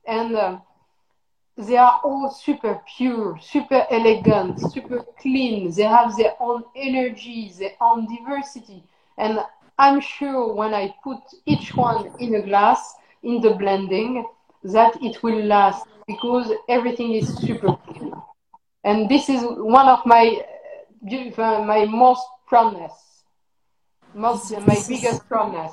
[0.07, 0.61] And um,
[1.57, 5.71] they are all super pure, super elegant, super clean.
[5.71, 8.83] They have their own energy, their own diversity.
[9.17, 9.39] And
[9.77, 14.25] I'm sure when I put each one in a glass, in the blending,
[14.63, 17.98] that it will last because everything is super clean
[18.83, 20.41] and this is one of my
[21.37, 22.93] uh, my most proudness,
[24.13, 25.71] most my biggest proudness.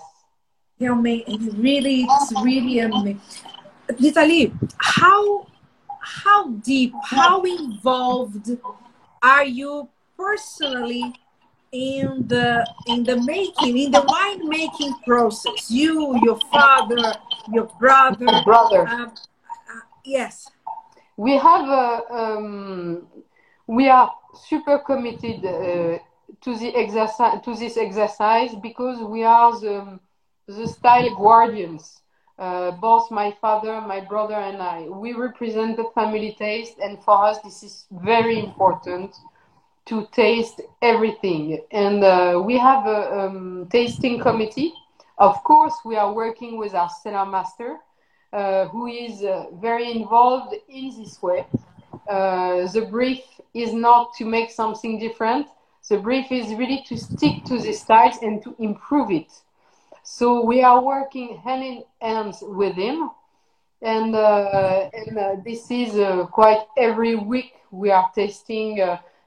[0.78, 3.20] Yeah, it's really, it's really amazing.
[3.98, 5.46] Vitalie, how
[6.00, 8.50] how deep, how involved
[9.22, 11.14] are you personally
[11.72, 15.70] in the in the making, in the wine making process?
[15.70, 17.14] You, your father,
[17.52, 18.86] your brother, brother.
[18.86, 20.50] Uh, uh, yes
[21.16, 23.06] we have uh, um,
[23.66, 25.98] we are super committed uh,
[26.40, 29.98] to the exercise to this exercise because we are the
[30.46, 32.02] the style guardians.
[32.38, 34.82] Uh, both my father, my brother, and I.
[34.82, 39.16] We represent the family taste, and for us, this is very important
[39.86, 41.64] to taste everything.
[41.70, 44.74] And uh, we have a um, tasting committee.
[45.16, 47.78] Of course, we are working with our cellar master,
[48.32, 51.46] who is uh, very involved in this way.
[52.08, 53.22] Uh, the brief
[53.54, 55.46] is not to make something different.
[55.88, 59.32] The brief is really to stick to the styles and to improve it.
[60.02, 63.10] So we are working hand in hand with him,
[63.82, 68.80] and, uh, and uh, this is uh, quite every week we are testing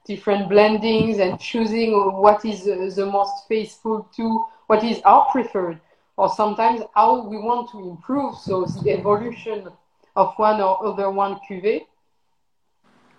[0.05, 2.63] different blendings and choosing what is
[2.95, 5.79] the most faithful to what is our preferred
[6.19, 9.69] or sometimes how we want to improve, so the evolution
[10.17, 11.85] of one or other one cuvée.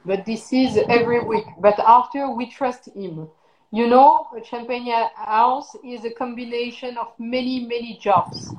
[0.04, 1.46] But this is every week.
[1.60, 3.26] But after we trust him.
[3.72, 8.52] You know, a champagne house is a combination of many, many jobs.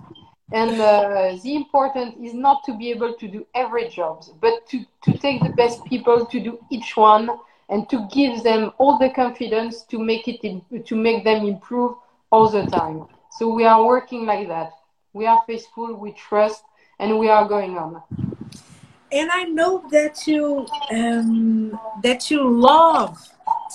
[0.52, 4.84] And uh, the important is not to be able to do every job, but to,
[5.04, 7.30] to take the best people to do each one
[7.70, 10.42] and to give them all the confidence to make it
[10.86, 11.96] to make them improve
[12.32, 13.06] all the time.
[13.32, 14.72] So we are working like that.
[15.14, 16.64] We are faithful, we trust,
[17.00, 18.02] and we are going on.
[19.12, 23.18] And I know that you um, that you love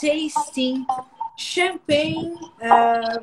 [0.00, 0.86] tasting
[1.36, 3.18] champagne uh,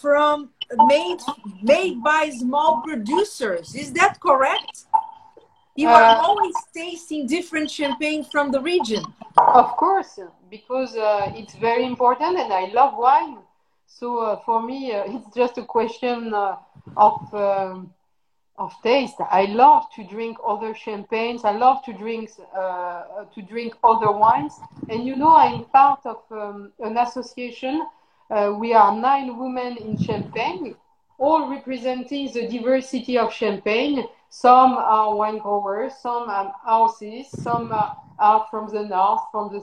[0.00, 1.20] from made
[1.62, 3.74] made by small producers.
[3.74, 4.84] Is that correct?
[5.76, 9.04] You are uh, always tasting different champagne from the region.
[9.36, 10.18] Of course,
[10.50, 13.38] because uh, it's very important, and I love wine.
[13.86, 16.56] So uh, for me, uh, it's just a question uh,
[16.96, 17.92] of um,
[18.58, 19.16] of taste.
[19.20, 21.44] I love to drink other champagnes.
[21.44, 24.58] I love to drink uh, to drink other wines.
[24.88, 27.86] And you know, I'm part of um, an association.
[28.58, 30.74] we are nine women in Champagne,
[31.18, 34.08] all representing the diversity of Champagne.
[34.30, 39.60] Some are wine growers, some are houses, some are, are from the north, from the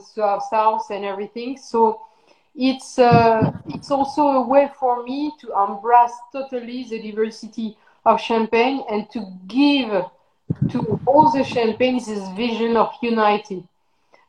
[0.50, 1.58] south, and everything.
[1.58, 2.00] So
[2.54, 8.84] it's uh, it's also a way for me to embrace totally the diversity of champagne
[8.90, 9.90] and to give
[10.70, 13.64] to all the champagnes this vision of unity.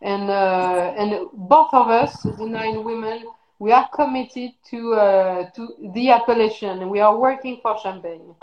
[0.02, 3.26] And uh, and both of us, the nine women,
[3.60, 6.90] we are committed to uh, to the appellation.
[6.90, 8.36] We are working for champagne.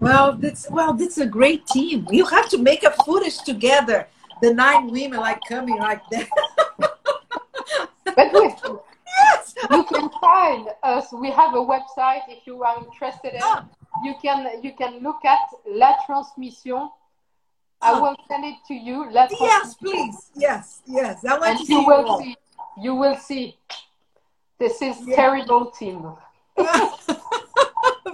[0.00, 2.06] Well, that's well, that's a great team.
[2.10, 4.08] You have to make a footage together.
[4.40, 6.28] The nine women like coming like that.
[8.04, 8.54] but wait,
[9.18, 11.12] yes, you can find us.
[11.12, 13.40] We have a website if you are interested in.
[13.42, 13.66] Ah.
[14.04, 16.90] You can you can look at La Transmission.
[17.80, 18.00] I ah.
[18.00, 19.10] will send it to you.
[19.10, 20.30] La yes, please.
[20.34, 21.24] Yes, yes.
[21.24, 22.36] I want and to you see will see.
[22.80, 23.58] You will see.
[24.58, 25.16] This is yeah.
[25.16, 26.12] terrible team.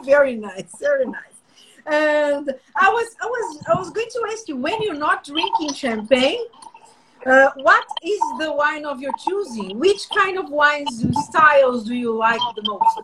[0.02, 0.70] very nice.
[0.78, 1.38] Very nice.
[1.86, 5.72] And I was, I was, I was going to ask you when you're not drinking
[5.72, 6.44] champagne,
[7.27, 9.78] uh, what is the wine of your choosing?
[9.78, 13.01] Which kind of wines, styles do you like the most?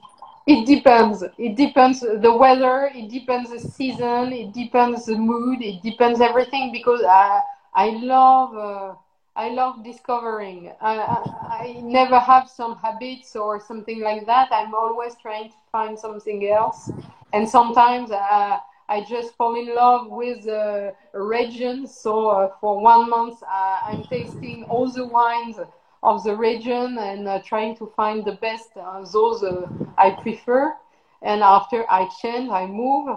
[0.47, 1.23] It depends.
[1.39, 2.91] It depends the weather.
[2.95, 4.33] It depends the season.
[4.33, 5.63] It depends the mood.
[5.63, 7.41] It depends everything because I
[7.75, 8.95] I love uh,
[9.37, 10.71] I love discovering.
[10.81, 11.23] I, I,
[11.63, 14.49] I never have some habits or something like that.
[14.53, 16.91] I'm always trying to find something else,
[17.33, 18.11] and sometimes.
[18.11, 18.59] Uh,
[18.95, 21.87] I just fall in love with uh, a region.
[21.87, 25.59] So uh, for one month, uh, I'm tasting all the wines
[26.03, 29.67] of the region and uh, trying to find the best uh, those uh,
[29.99, 30.75] I prefer.
[31.23, 33.09] And after I change, I move.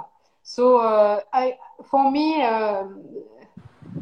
[0.43, 0.77] So
[1.33, 1.55] I,
[1.89, 3.03] for me, um,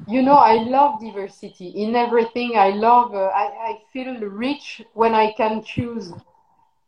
[0.08, 2.58] you know, I love diversity in everything.
[2.58, 3.14] I love.
[3.16, 6.14] I, I feel rich when I can choose.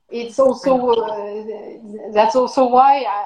[0.09, 0.77] It's also
[2.13, 3.25] that's also why I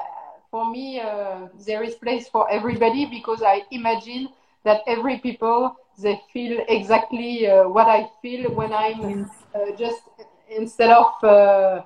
[0.52, 4.28] for me, uh, there is place for everybody because I imagine
[4.64, 10.02] that every people they feel exactly uh, what I feel when I'm uh, just
[10.48, 11.82] instead of uh,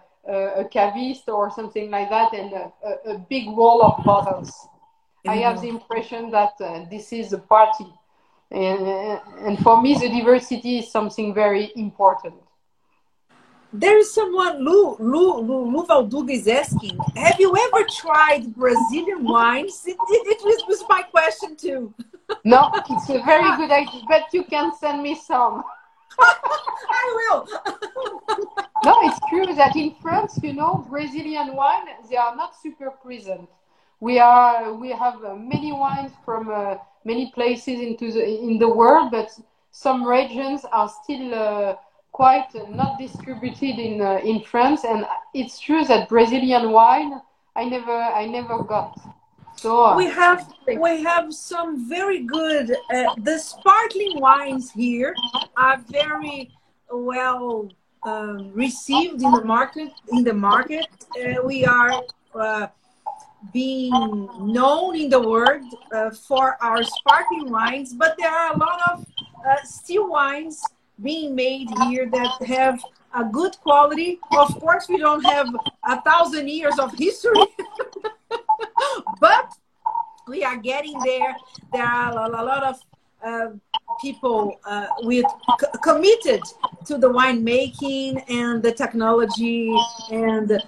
[0.62, 4.51] a cavist or something like that and a, a big wall of bottles.
[4.51, 5.30] Mm-hmm.
[5.30, 7.86] I have the impression that uh, this is a party.
[8.51, 12.34] And, and for me, the diversity is something very important.
[13.72, 19.24] There is someone, Lu, Lu, Lu, Lu Valduga is asking, have you ever tried Brazilian
[19.24, 19.82] wines?
[19.86, 21.93] It, it, it was, my question too.
[22.44, 25.64] no, it's a very good idea, but you can send me some.
[26.18, 27.48] I will.
[28.84, 33.48] no, it's true that in France, you know, Brazilian wine, they are not super present.
[34.01, 38.68] We are, we have uh, many wines from uh, many places into the, in the
[38.68, 39.30] world, but
[39.70, 41.76] some regions are still uh,
[42.16, 47.12] quite not distributed in uh, in France, and it's true that Brazilian wine
[47.55, 48.93] I never I never got.
[49.56, 50.40] So uh, we have
[50.86, 55.14] we have some very good uh, the sparkling wines here
[55.64, 56.38] are very
[56.90, 57.68] well
[58.10, 60.88] um, received in the market in the market.
[61.20, 61.93] Uh, we are
[62.34, 62.66] uh,
[63.52, 63.93] being
[64.56, 68.97] known in the world uh, for our sparkling wines, but there are a lot of
[69.64, 70.59] still wines
[71.02, 72.81] being made here that have
[73.14, 74.18] a good quality.
[74.36, 75.48] Of course, we don't have
[75.85, 77.47] a thousand years of history,
[79.20, 79.52] but
[80.28, 81.36] we are getting there.
[81.73, 82.81] There are a lot of
[83.24, 83.48] uh,
[84.01, 85.24] people uh, with
[85.82, 86.43] committed
[86.85, 89.74] to the winemaking and the technology
[90.10, 90.62] and the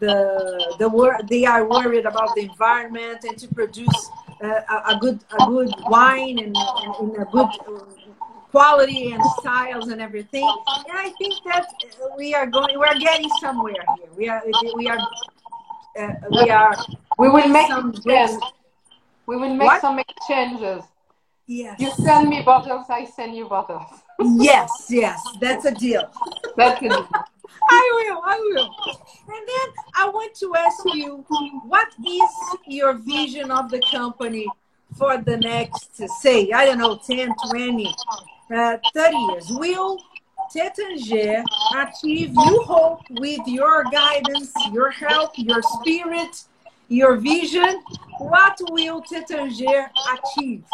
[0.00, 1.26] the the work.
[1.28, 4.10] They are worried about the environment and to produce
[4.42, 7.48] uh, a, a, good a good wine and, and, and a good
[8.54, 10.48] quality and styles and everything.
[10.88, 11.66] And I think that
[12.16, 14.08] we are going, we are getting somewhere here.
[14.16, 14.42] We are,
[14.76, 15.00] we are,
[15.98, 16.76] uh, we are.
[17.18, 18.40] We will make some exchanges.
[19.26, 19.80] We will make what?
[19.80, 20.84] some exchanges.
[21.46, 21.80] Yes.
[21.80, 23.90] You send me bottles, I send you bottles.
[24.20, 26.04] yes, yes, that's a deal.
[26.56, 27.08] That's a deal.
[27.70, 28.70] I will, I will.
[29.34, 31.24] And then I want to ask you,
[31.66, 32.30] what is
[32.66, 34.46] your vision of the company
[34.96, 37.94] for the next, say, I don't know, 10, 20,
[38.52, 39.52] uh, 30 years.
[39.52, 39.98] Will
[40.54, 46.44] Taittinger achieve you hope with your guidance, your help, your spirit,
[46.88, 47.82] your vision?
[48.18, 50.64] What will Taittinger achieve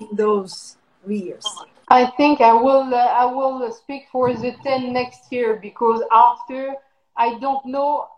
[0.00, 0.76] in those
[1.06, 1.62] years?
[1.88, 2.92] I think I will.
[2.92, 6.74] Uh, I will speak for the ten next year because after
[7.16, 8.08] I don't know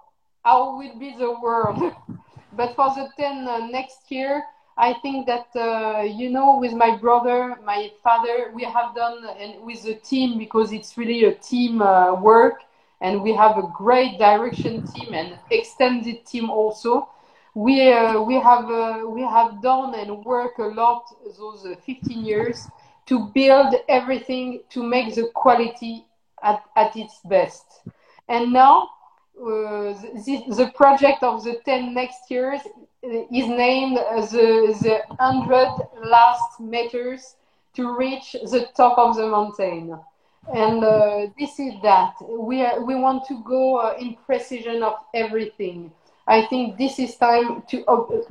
[0.44, 1.92] how will be the world,
[2.52, 4.42] but for the ten uh, next year,
[4.80, 9.62] I think that uh, you know, with my brother, my father, we have done and
[9.62, 12.62] with the team because it's really a team uh, work,
[13.02, 17.10] and we have a great direction team and extended team also.
[17.54, 21.04] We uh, we have uh, we have done and work a lot
[21.38, 22.66] those 15 years
[23.04, 26.06] to build everything to make the quality
[26.42, 27.66] at, at its best.
[28.28, 28.88] And now
[29.38, 29.92] uh,
[30.24, 32.60] the, the project of the 10 next years
[33.02, 37.36] is named the, the 100 last meters
[37.74, 39.98] to reach the top of the mountain.
[40.52, 42.14] And uh, this is that.
[42.28, 45.92] We, are, we want to go uh, in precision of everything.
[46.26, 47.84] I think this is time to,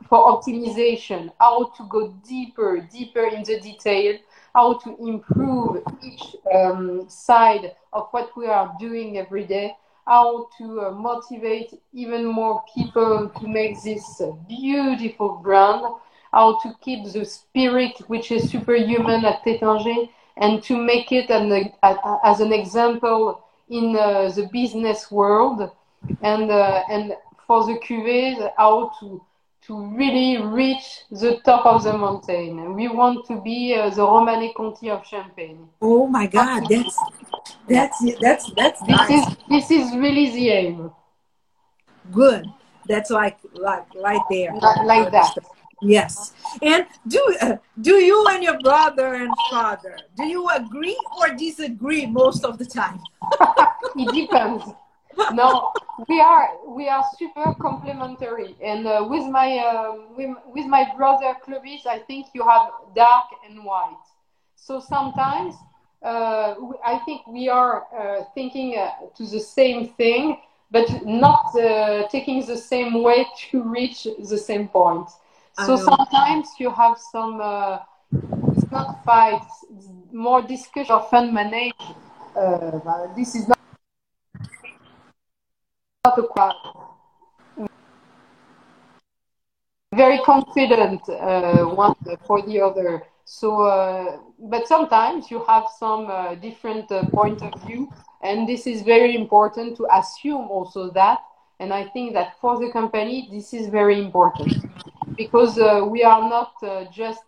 [0.07, 4.17] for optimization, how to go deeper, deeper in the detail,
[4.53, 9.75] how to improve each um, side of what we are doing every day,
[10.09, 15.85] how to uh, motivate even more people to make this beautiful brand,
[16.33, 21.71] how to keep the spirit which is superhuman at Taittinger, and to make it an,
[21.83, 25.69] uh, as an example in uh, the business world,
[26.23, 27.13] and uh, and
[27.45, 29.21] for the cuvées, how to
[29.69, 32.73] to really reach the top of the mountain.
[32.73, 35.69] We want to be uh, the Romanée Conti of Champagne.
[35.79, 36.97] Oh my God, that's
[37.67, 39.11] that's that's that's this nice.
[39.11, 40.91] is this is really the aim.
[42.11, 42.47] Good.
[42.87, 44.55] That's like like right there.
[44.55, 45.37] Like, like that.
[45.83, 46.33] Yes.
[46.63, 52.07] And do uh, do you and your brother and father do you agree or disagree
[52.07, 52.99] most of the time?
[53.95, 54.63] it depends
[55.31, 55.71] no,
[56.07, 61.35] we are we are super complementary, and uh, with my uh, with, with my brother
[61.43, 64.05] Clovis, I think you have dark and white.
[64.55, 65.55] So sometimes
[66.03, 66.55] uh,
[66.85, 70.39] I think we are uh, thinking uh, to the same thing,
[70.71, 75.09] but not uh, taking the same way to reach the same point.
[75.65, 77.41] So sometimes you have some.
[78.55, 79.65] it's not fights,
[80.13, 81.73] more discussion, fun manage.
[83.17, 83.58] this is not
[89.99, 91.93] very confident uh, one
[92.25, 93.03] for the other.
[93.25, 97.91] So, uh, but sometimes you have some uh, different uh, point of view,
[98.21, 101.19] and this is very important to assume also that.
[101.59, 104.53] And I think that for the company, this is very important
[105.17, 107.25] because uh, we are not uh, just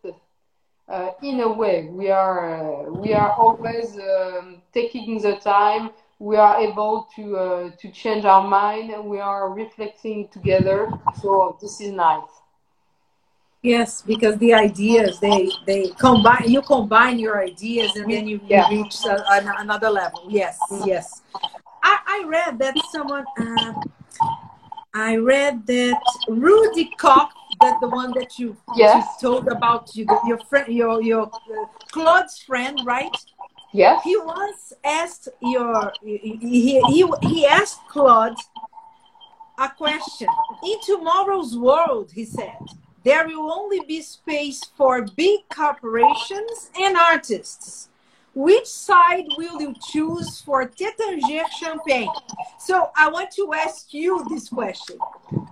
[1.22, 5.90] in a way we are we are always um, taking the time
[6.22, 10.88] we are able to uh, to change our mind and we are reflecting together.
[11.20, 12.30] So this is nice.
[13.64, 18.70] Yes because the ideas they they combine you combine your ideas and then you, yeah.
[18.70, 19.16] reach a,
[19.60, 20.26] another level.
[20.30, 21.22] Yes yes.
[21.84, 23.74] I, I read that someone uh,
[24.94, 27.32] i read that rudy koch
[27.62, 29.22] that the one that you, yes.
[29.22, 33.16] told about you, your friend your your uh, claude's friend right
[33.74, 34.04] Yes.
[34.04, 38.36] He once asked your he, he, he asked Claude
[39.58, 40.28] a question.
[40.64, 42.58] In tomorrow's world, he said,
[43.04, 47.90] there will only be space for big corporations and artists.
[48.34, 52.12] Which side will you choose for Taittinger Champagne?
[52.60, 54.98] So I want to ask you this question.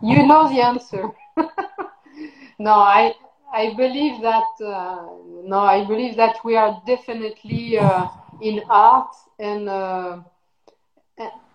[0.02, 1.10] You know the answer.
[2.60, 3.14] no, I
[3.52, 5.08] I believe that uh,
[5.44, 8.08] no, I believe that we are definitely uh,
[8.42, 10.20] in art, and uh,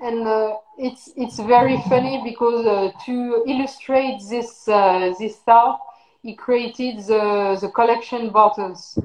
[0.01, 5.81] and uh, it's it's very funny because uh, to illustrate this uh, this thought,
[6.23, 8.99] he created the the collection bottles.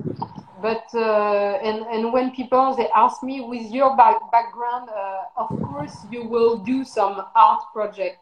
[0.61, 4.89] But and and when people they ask me with your back, background,
[5.37, 8.17] of course you will do some art project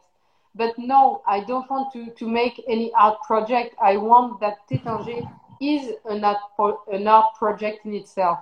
[0.57, 3.75] but no, I don't want to, to make any art project.
[3.81, 5.29] I want that Taittinger
[5.61, 6.39] is an art,
[6.91, 8.39] an art project in itself.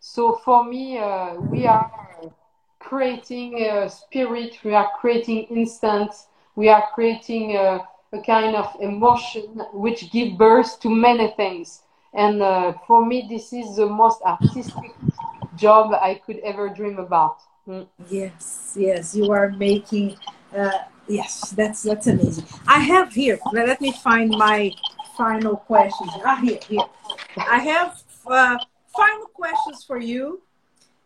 [0.00, 1.90] So for me, uh, we are
[2.78, 9.62] creating a spirit, we are creating instance, we are creating a, a kind of emotion
[9.72, 11.82] which give birth to many things.
[12.12, 14.94] And uh, for me, this is the most artistic
[15.56, 17.38] job I could ever dream about.
[17.66, 17.86] Mm.
[18.10, 20.16] Yes, yes, you are making
[20.54, 20.70] uh,
[21.08, 22.44] yes, that's that's amazing.
[22.66, 23.38] I have here.
[23.52, 24.72] Let me find my
[25.16, 26.10] final questions.
[26.24, 26.84] Ah, here, here.
[27.36, 28.58] I have uh,
[28.96, 30.42] final questions for you,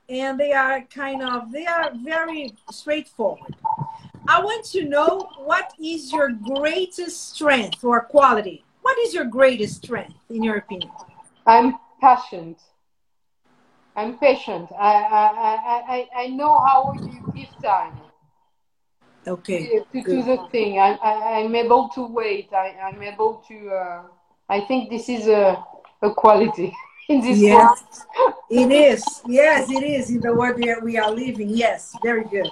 [0.09, 3.55] and they are kind of they are very straightforward.
[4.27, 8.65] I want to know what is your greatest strength or quality.
[8.83, 10.91] What is your greatest strength in your opinion?
[11.47, 12.59] I'm patient.
[13.97, 14.71] I'm patient.
[14.73, 18.08] I I, I, I know how you give time.
[19.29, 19.81] Okay.
[19.93, 20.79] To, to do the thing.
[20.79, 22.53] I, I, I'm able to wait.
[22.53, 23.69] I, I'm able to.
[23.71, 24.03] Uh,
[24.49, 25.63] I think this is a,
[26.03, 26.75] a quality
[27.09, 27.83] in this yes,
[28.17, 28.35] world.
[28.51, 29.23] it is.
[29.27, 31.51] Yes, it is in the world where we are living.
[31.51, 32.51] Yes, very good.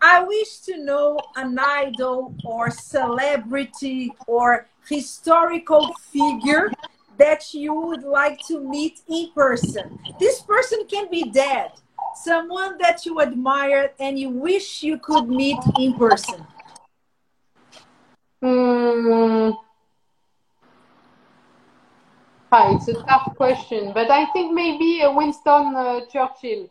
[0.00, 6.72] I wish to know an idol or celebrity or historical figure
[7.18, 9.98] that you would like to meet in person.
[10.18, 11.72] This person can be dead,
[12.14, 16.46] someone that you admire and you wish you could meet in person.
[18.42, 19.50] Hmm.
[22.52, 26.68] Ah, it's a tough question, but I think maybe uh, Winston uh, Churchill.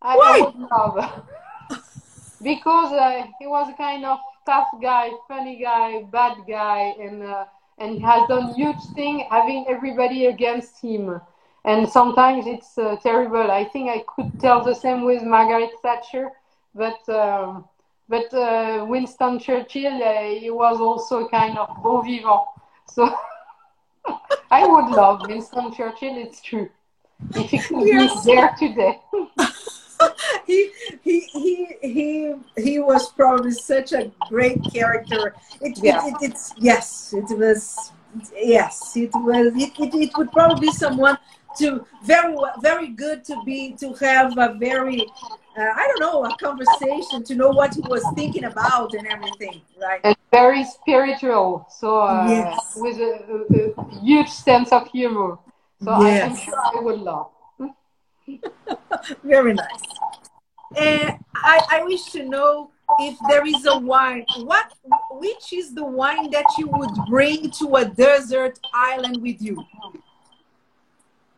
[0.00, 0.40] I, Why?
[0.40, 1.22] Would love.
[2.42, 7.44] because uh, he was a kind of tough guy, funny guy, bad guy, and uh,
[7.78, 11.20] and he has done huge thing, having everybody against him.
[11.66, 13.50] And sometimes it's uh, terrible.
[13.50, 16.30] I think I could tell the same with Margaret Thatcher,
[16.74, 17.64] but um,
[18.08, 22.42] but uh, Winston Churchill, uh, he was also a kind of bon vivant.
[22.88, 23.12] So
[24.50, 26.16] I would love Winston Churchill.
[26.16, 26.68] It's true.
[27.34, 28.24] If he could Yes.
[28.24, 29.00] be there today.
[30.46, 30.70] he
[31.02, 35.34] he he he he was probably such a great character.
[35.60, 36.06] It, Yeah.
[36.06, 37.92] it, it it's yes, it was
[38.36, 41.18] yes, it was it, it, it would probably be someone
[41.56, 45.10] to very very good to be to have a very
[45.56, 49.60] uh, I don't know a conversation to know what he was thinking about and everything,
[49.80, 50.00] right?
[50.04, 51.66] and very spiritual.
[51.70, 52.74] So uh, Yes.
[52.76, 55.38] with a, a, a huge sense of humor.
[55.82, 57.30] So I, I'm sure I would love.
[59.24, 59.82] Very nice.
[60.76, 64.26] And I, I wish to know if there is a wine.
[64.34, 64.66] What
[65.10, 69.64] which is the wine that you would bring to a desert island with you?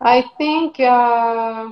[0.00, 1.70] I think uh,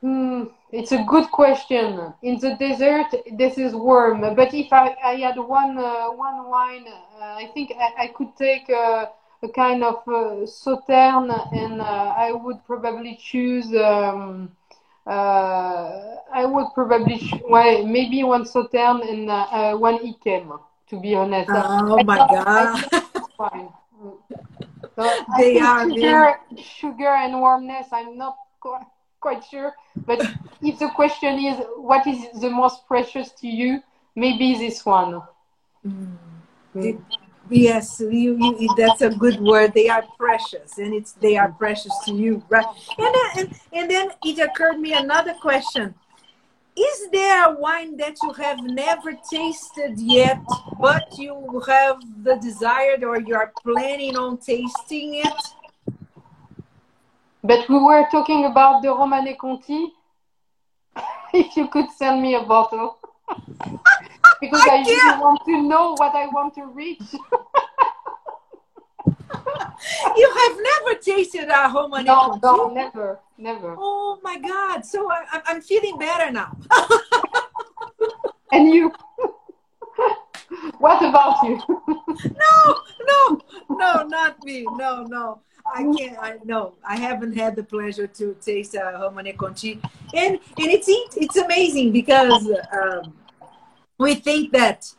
[0.00, 2.12] hmm, it's a good question.
[2.22, 4.20] In the desert, this is warm.
[4.34, 8.36] But if I, I had one uh, one wine, uh, I think I, I could
[8.36, 9.06] take uh,
[9.42, 13.74] a kind of uh, sauterne, and uh, I would probably choose.
[13.74, 14.50] Um,
[15.06, 20.60] uh, I would probably ch- well, maybe one sauterne and one Yquem.
[20.90, 22.84] To be honest, Oh I my I God.
[24.98, 27.86] So They are sugar, sugar and warmness.
[27.92, 28.82] I'm not quite,
[29.20, 29.72] quite sure,
[30.04, 30.20] but
[30.60, 33.80] if the question is what is the most precious to you,
[34.16, 35.22] maybe this one.
[35.86, 36.16] Mm.
[36.74, 36.98] The-
[37.50, 39.72] Yes, you, you, that's a good word.
[39.72, 42.66] They are precious, and it's they are precious to you, right?
[42.98, 45.94] And and, and then it occurred me another question:
[46.78, 50.40] Is there a wine that you have never tasted yet,
[50.80, 55.32] but you have the desire or you are planning on tasting it?
[57.42, 59.92] But we were talking about the Romanée Conti.
[61.34, 62.98] if you could send me a bottle.
[64.40, 67.02] because I I, really want to know what I want to reach.
[70.16, 73.76] You have never tasted a Romanée no, no, never, never.
[73.78, 74.84] Oh my God!
[74.84, 76.56] So I, I'm- I'm feeling better now.
[78.52, 78.90] And you?
[80.78, 81.60] what about you?
[81.68, 82.76] no,
[83.06, 84.66] no, no, not me.
[84.72, 85.40] No, no.
[85.70, 86.16] I can't.
[86.18, 86.74] I no.
[86.82, 89.80] I haven't had the pleasure to taste uh, Romanée Conti,
[90.14, 93.12] and and it's it's amazing because um,
[93.98, 94.90] we think that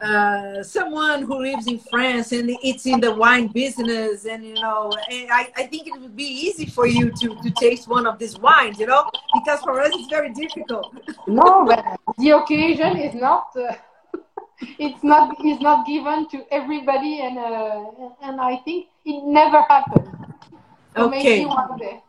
[0.00, 4.96] uh, someone who lives in France and it's in the wine business, and you know,
[5.10, 8.18] and I, I think it would be easy for you to to taste one of
[8.18, 10.94] these wines, you know, because for us it's very difficult.
[11.26, 11.84] No, but
[12.18, 13.48] the occasion is not.
[13.54, 13.74] Uh,
[14.78, 15.36] it's not.
[15.44, 20.10] Is not given to everybody, and uh, and I think it never happened.
[20.96, 21.22] So Okay.
[21.22, 22.02] Maybe one day.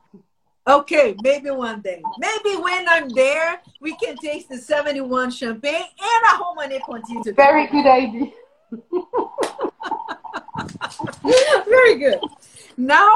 [0.67, 2.03] Okay, maybe one day.
[2.19, 7.33] Maybe when I'm there, we can taste the 71 champagne and a Romanée Conti together.
[7.33, 8.27] Very good idea.
[11.67, 12.19] Very good.
[12.77, 13.09] Now,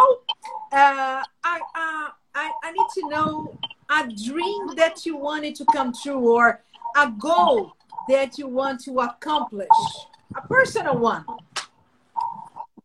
[0.71, 3.55] uh, I, uh, I, I need to know
[3.91, 6.63] a dream that you wanted to come true or
[6.97, 7.73] a goal
[8.09, 9.67] that you want to accomplish.
[10.35, 11.23] A personal one.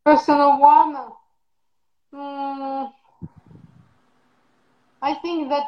[0.04, 0.96] Personal one.
[2.14, 2.92] Mm,
[5.02, 5.66] I think that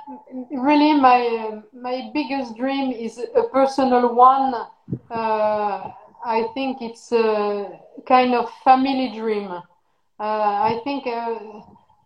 [0.50, 4.54] really my my biggest dream is a personal one.
[5.10, 5.90] Uh,
[6.24, 9.48] I think it's a kind of family dream.
[9.50, 9.62] Uh,
[10.70, 11.34] I think uh,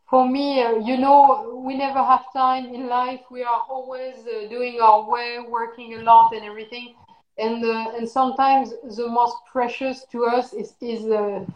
[0.09, 3.21] for me, uh, you know, we never have time in life.
[3.31, 6.95] We are always uh, doing our way, working a lot and everything.
[7.39, 11.03] And, uh, and sometimes the most precious to us is, is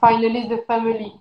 [0.00, 1.20] finally the family.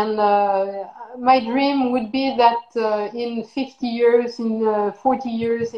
[0.00, 0.88] And uh,
[1.18, 5.74] my dream would be that uh, in 50 years, in 40 years,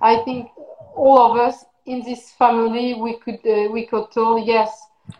[0.00, 0.50] I think
[0.94, 3.40] all of us in this family, we could,
[3.72, 4.70] we could tell, yes,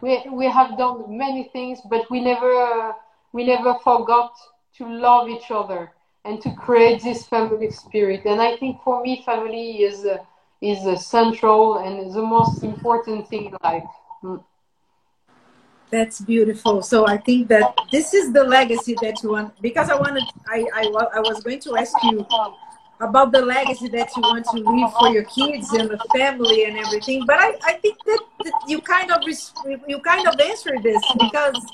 [0.01, 2.95] we, we have done many things, but we never,
[3.33, 4.33] we never forgot
[4.79, 5.93] to love each other
[6.25, 8.23] and to create this family spirit.
[8.25, 10.19] And I think for me, family is uh,
[10.61, 13.91] is uh, central and the most important thing in life.
[14.25, 14.43] Mm.
[15.91, 16.83] That's beautiful.
[16.83, 19.61] So I think that this is the legacy that you want.
[19.63, 20.83] Because I wanted, I I,
[21.17, 22.27] I was going to ask you
[23.01, 26.77] about the legacy that you want to leave for your kids and the family and
[26.77, 27.25] everything.
[27.27, 29.23] But I, I think that, that you kind of
[29.87, 31.73] you kind of answered this because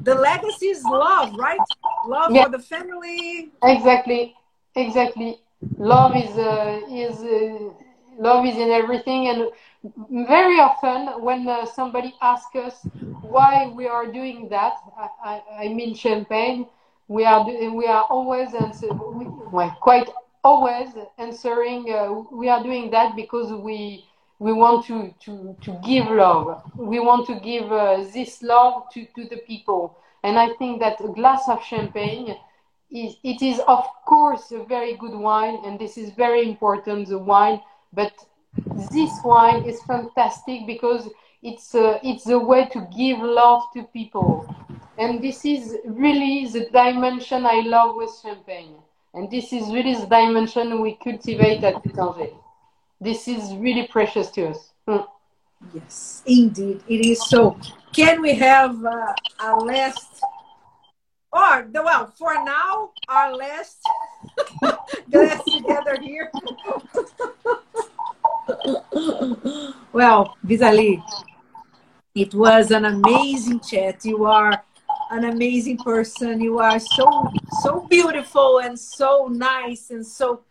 [0.00, 1.60] the legacy is love, right?
[2.06, 2.44] Love yeah.
[2.44, 3.50] for the family.
[3.62, 4.34] Exactly,
[4.74, 5.40] exactly.
[5.76, 7.70] Love is uh, is uh,
[8.18, 9.50] love is in everything, and
[10.10, 12.86] very often when uh, somebody asks us
[13.20, 16.66] why we are doing that, I, I, I mean champagne,
[17.06, 20.10] we are we are always answer, well, quite
[20.44, 20.88] always
[21.18, 21.92] answering.
[21.92, 24.04] Uh, we are doing that because we
[24.38, 26.62] we want to, to, to give love.
[26.76, 29.98] We want to give uh, this love to, to the people.
[30.22, 32.36] And I think that a glass of champagne
[32.90, 37.18] is, it is of course a very good wine and this is very important, the
[37.18, 37.60] wine,
[37.92, 38.12] but
[38.90, 41.08] this wine is fantastic because
[41.42, 44.54] it's a, uh, it's a way to give love to people.
[44.98, 48.74] And this is really the dimension I love with champagne.
[49.14, 52.32] And this is really the dimension we cultivate at Taittinger
[53.00, 54.72] this is really precious to us.
[54.88, 55.06] Mm.
[55.74, 57.58] Yes, indeed, it is so.
[57.92, 60.22] Can we have uh, our last,
[61.32, 63.78] or well, for now, our last
[65.10, 66.30] glass together here?
[69.92, 71.02] well, Vitalie,
[72.14, 74.04] it was an amazing chat.
[74.04, 74.62] You are
[75.10, 76.40] an amazing person.
[76.40, 77.30] You are so
[77.62, 80.42] so beautiful and so nice and so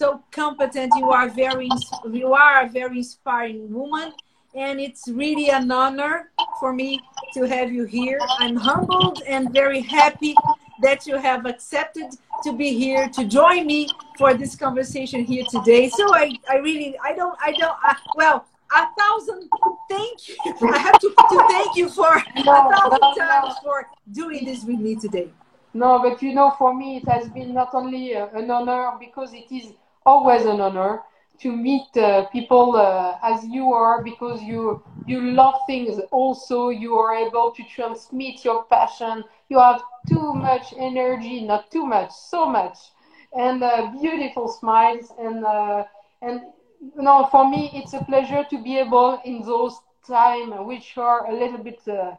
[0.00, 0.92] so competent.
[0.96, 1.68] You are very,
[2.10, 4.12] you are a very inspiring woman,
[4.54, 6.30] and it's really an honor
[6.60, 7.00] for me
[7.34, 8.18] to have you here.
[8.38, 10.34] I'm humbled and very happy
[10.82, 12.10] that you have accepted
[12.44, 13.88] to be here to join me
[14.18, 15.88] for this conversation here today.
[15.88, 19.48] So I, I really, I don't, I don't, I, well, a thousand
[19.88, 20.36] thank you.
[20.72, 23.62] I have to, to thank you for no, a thousand no, times no.
[23.62, 25.28] for doing this with me today.
[25.72, 29.32] No, but you know, for me, it has been not only uh, an honor because
[29.32, 29.72] it is
[30.06, 31.02] always an honor
[31.40, 36.00] to meet uh, people uh, as you are because you you love things.
[36.10, 39.24] Also you are able to transmit your passion.
[39.48, 42.78] You have too much energy not too much so much.
[43.36, 45.12] And uh, beautiful smiles.
[45.18, 45.84] And uh,
[46.22, 46.40] and
[46.80, 51.30] you know for me it's a pleasure to be able in those times which are
[51.30, 52.12] a little bit uh,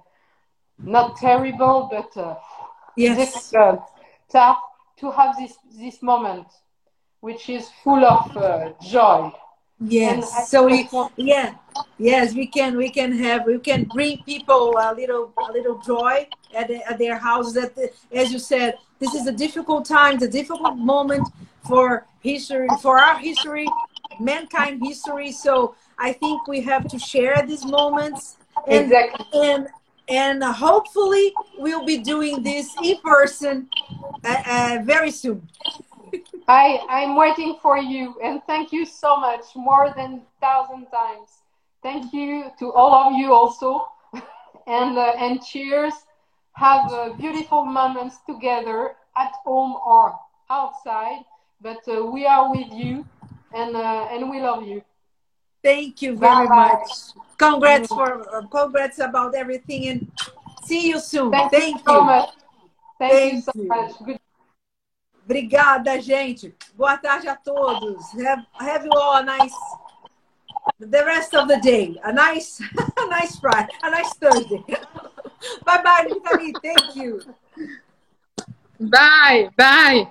[0.79, 2.35] not terrible but uh,
[2.97, 3.17] yes.
[3.17, 3.81] difficult
[4.31, 4.57] tough
[4.97, 6.47] to have this this moment
[7.25, 9.31] which is full of uh, joy.
[9.79, 10.47] Yes.
[10.51, 10.87] So we,
[11.17, 11.55] yeah,
[11.97, 16.27] yes, we can, we can have, we can bring people a little, a little joy
[16.53, 17.53] at, at their houses.
[17.55, 17.71] That,
[18.21, 21.27] as you said, this is a difficult time, a difficult moment
[21.67, 23.67] for history, for our history,
[24.19, 25.31] mankind history.
[25.31, 28.37] So I think we have to share these moments.
[28.67, 29.25] And, exactly.
[29.33, 29.67] And
[30.07, 33.67] and hopefully we'll be doing this in person
[34.23, 35.49] uh, uh, very soon.
[36.47, 41.29] I, I'm waiting for you and thank you so much, more than thousand times.
[41.81, 43.87] Thank you to all of you also.
[44.67, 45.93] and, uh, and cheers.
[46.53, 50.17] Have uh, beautiful moments together at home or
[50.49, 51.25] outside.
[51.61, 53.05] But uh, we are with you
[53.53, 54.81] and, uh, and we love you.
[55.63, 56.55] Thank you very Bye.
[56.55, 56.91] much.
[57.37, 60.11] Congrats for uh, congrats about everything and
[60.63, 61.31] see you soon.
[61.31, 62.29] Thank, Thank you so much.
[62.99, 63.67] Thank, Thank you so you.
[63.67, 63.91] much.
[64.05, 64.19] Good
[65.25, 66.55] Obrigada, gente.
[66.75, 68.13] Boa tarde a todos.
[68.13, 69.53] Have, have you all a nice
[70.79, 71.99] the rest of the day.
[72.03, 72.61] A nice,
[72.97, 74.63] a nice Friday, a nice Thursday.
[75.65, 76.53] bye bye, Vitaly.
[76.61, 77.21] Thank you.
[78.79, 80.07] Bye, bye.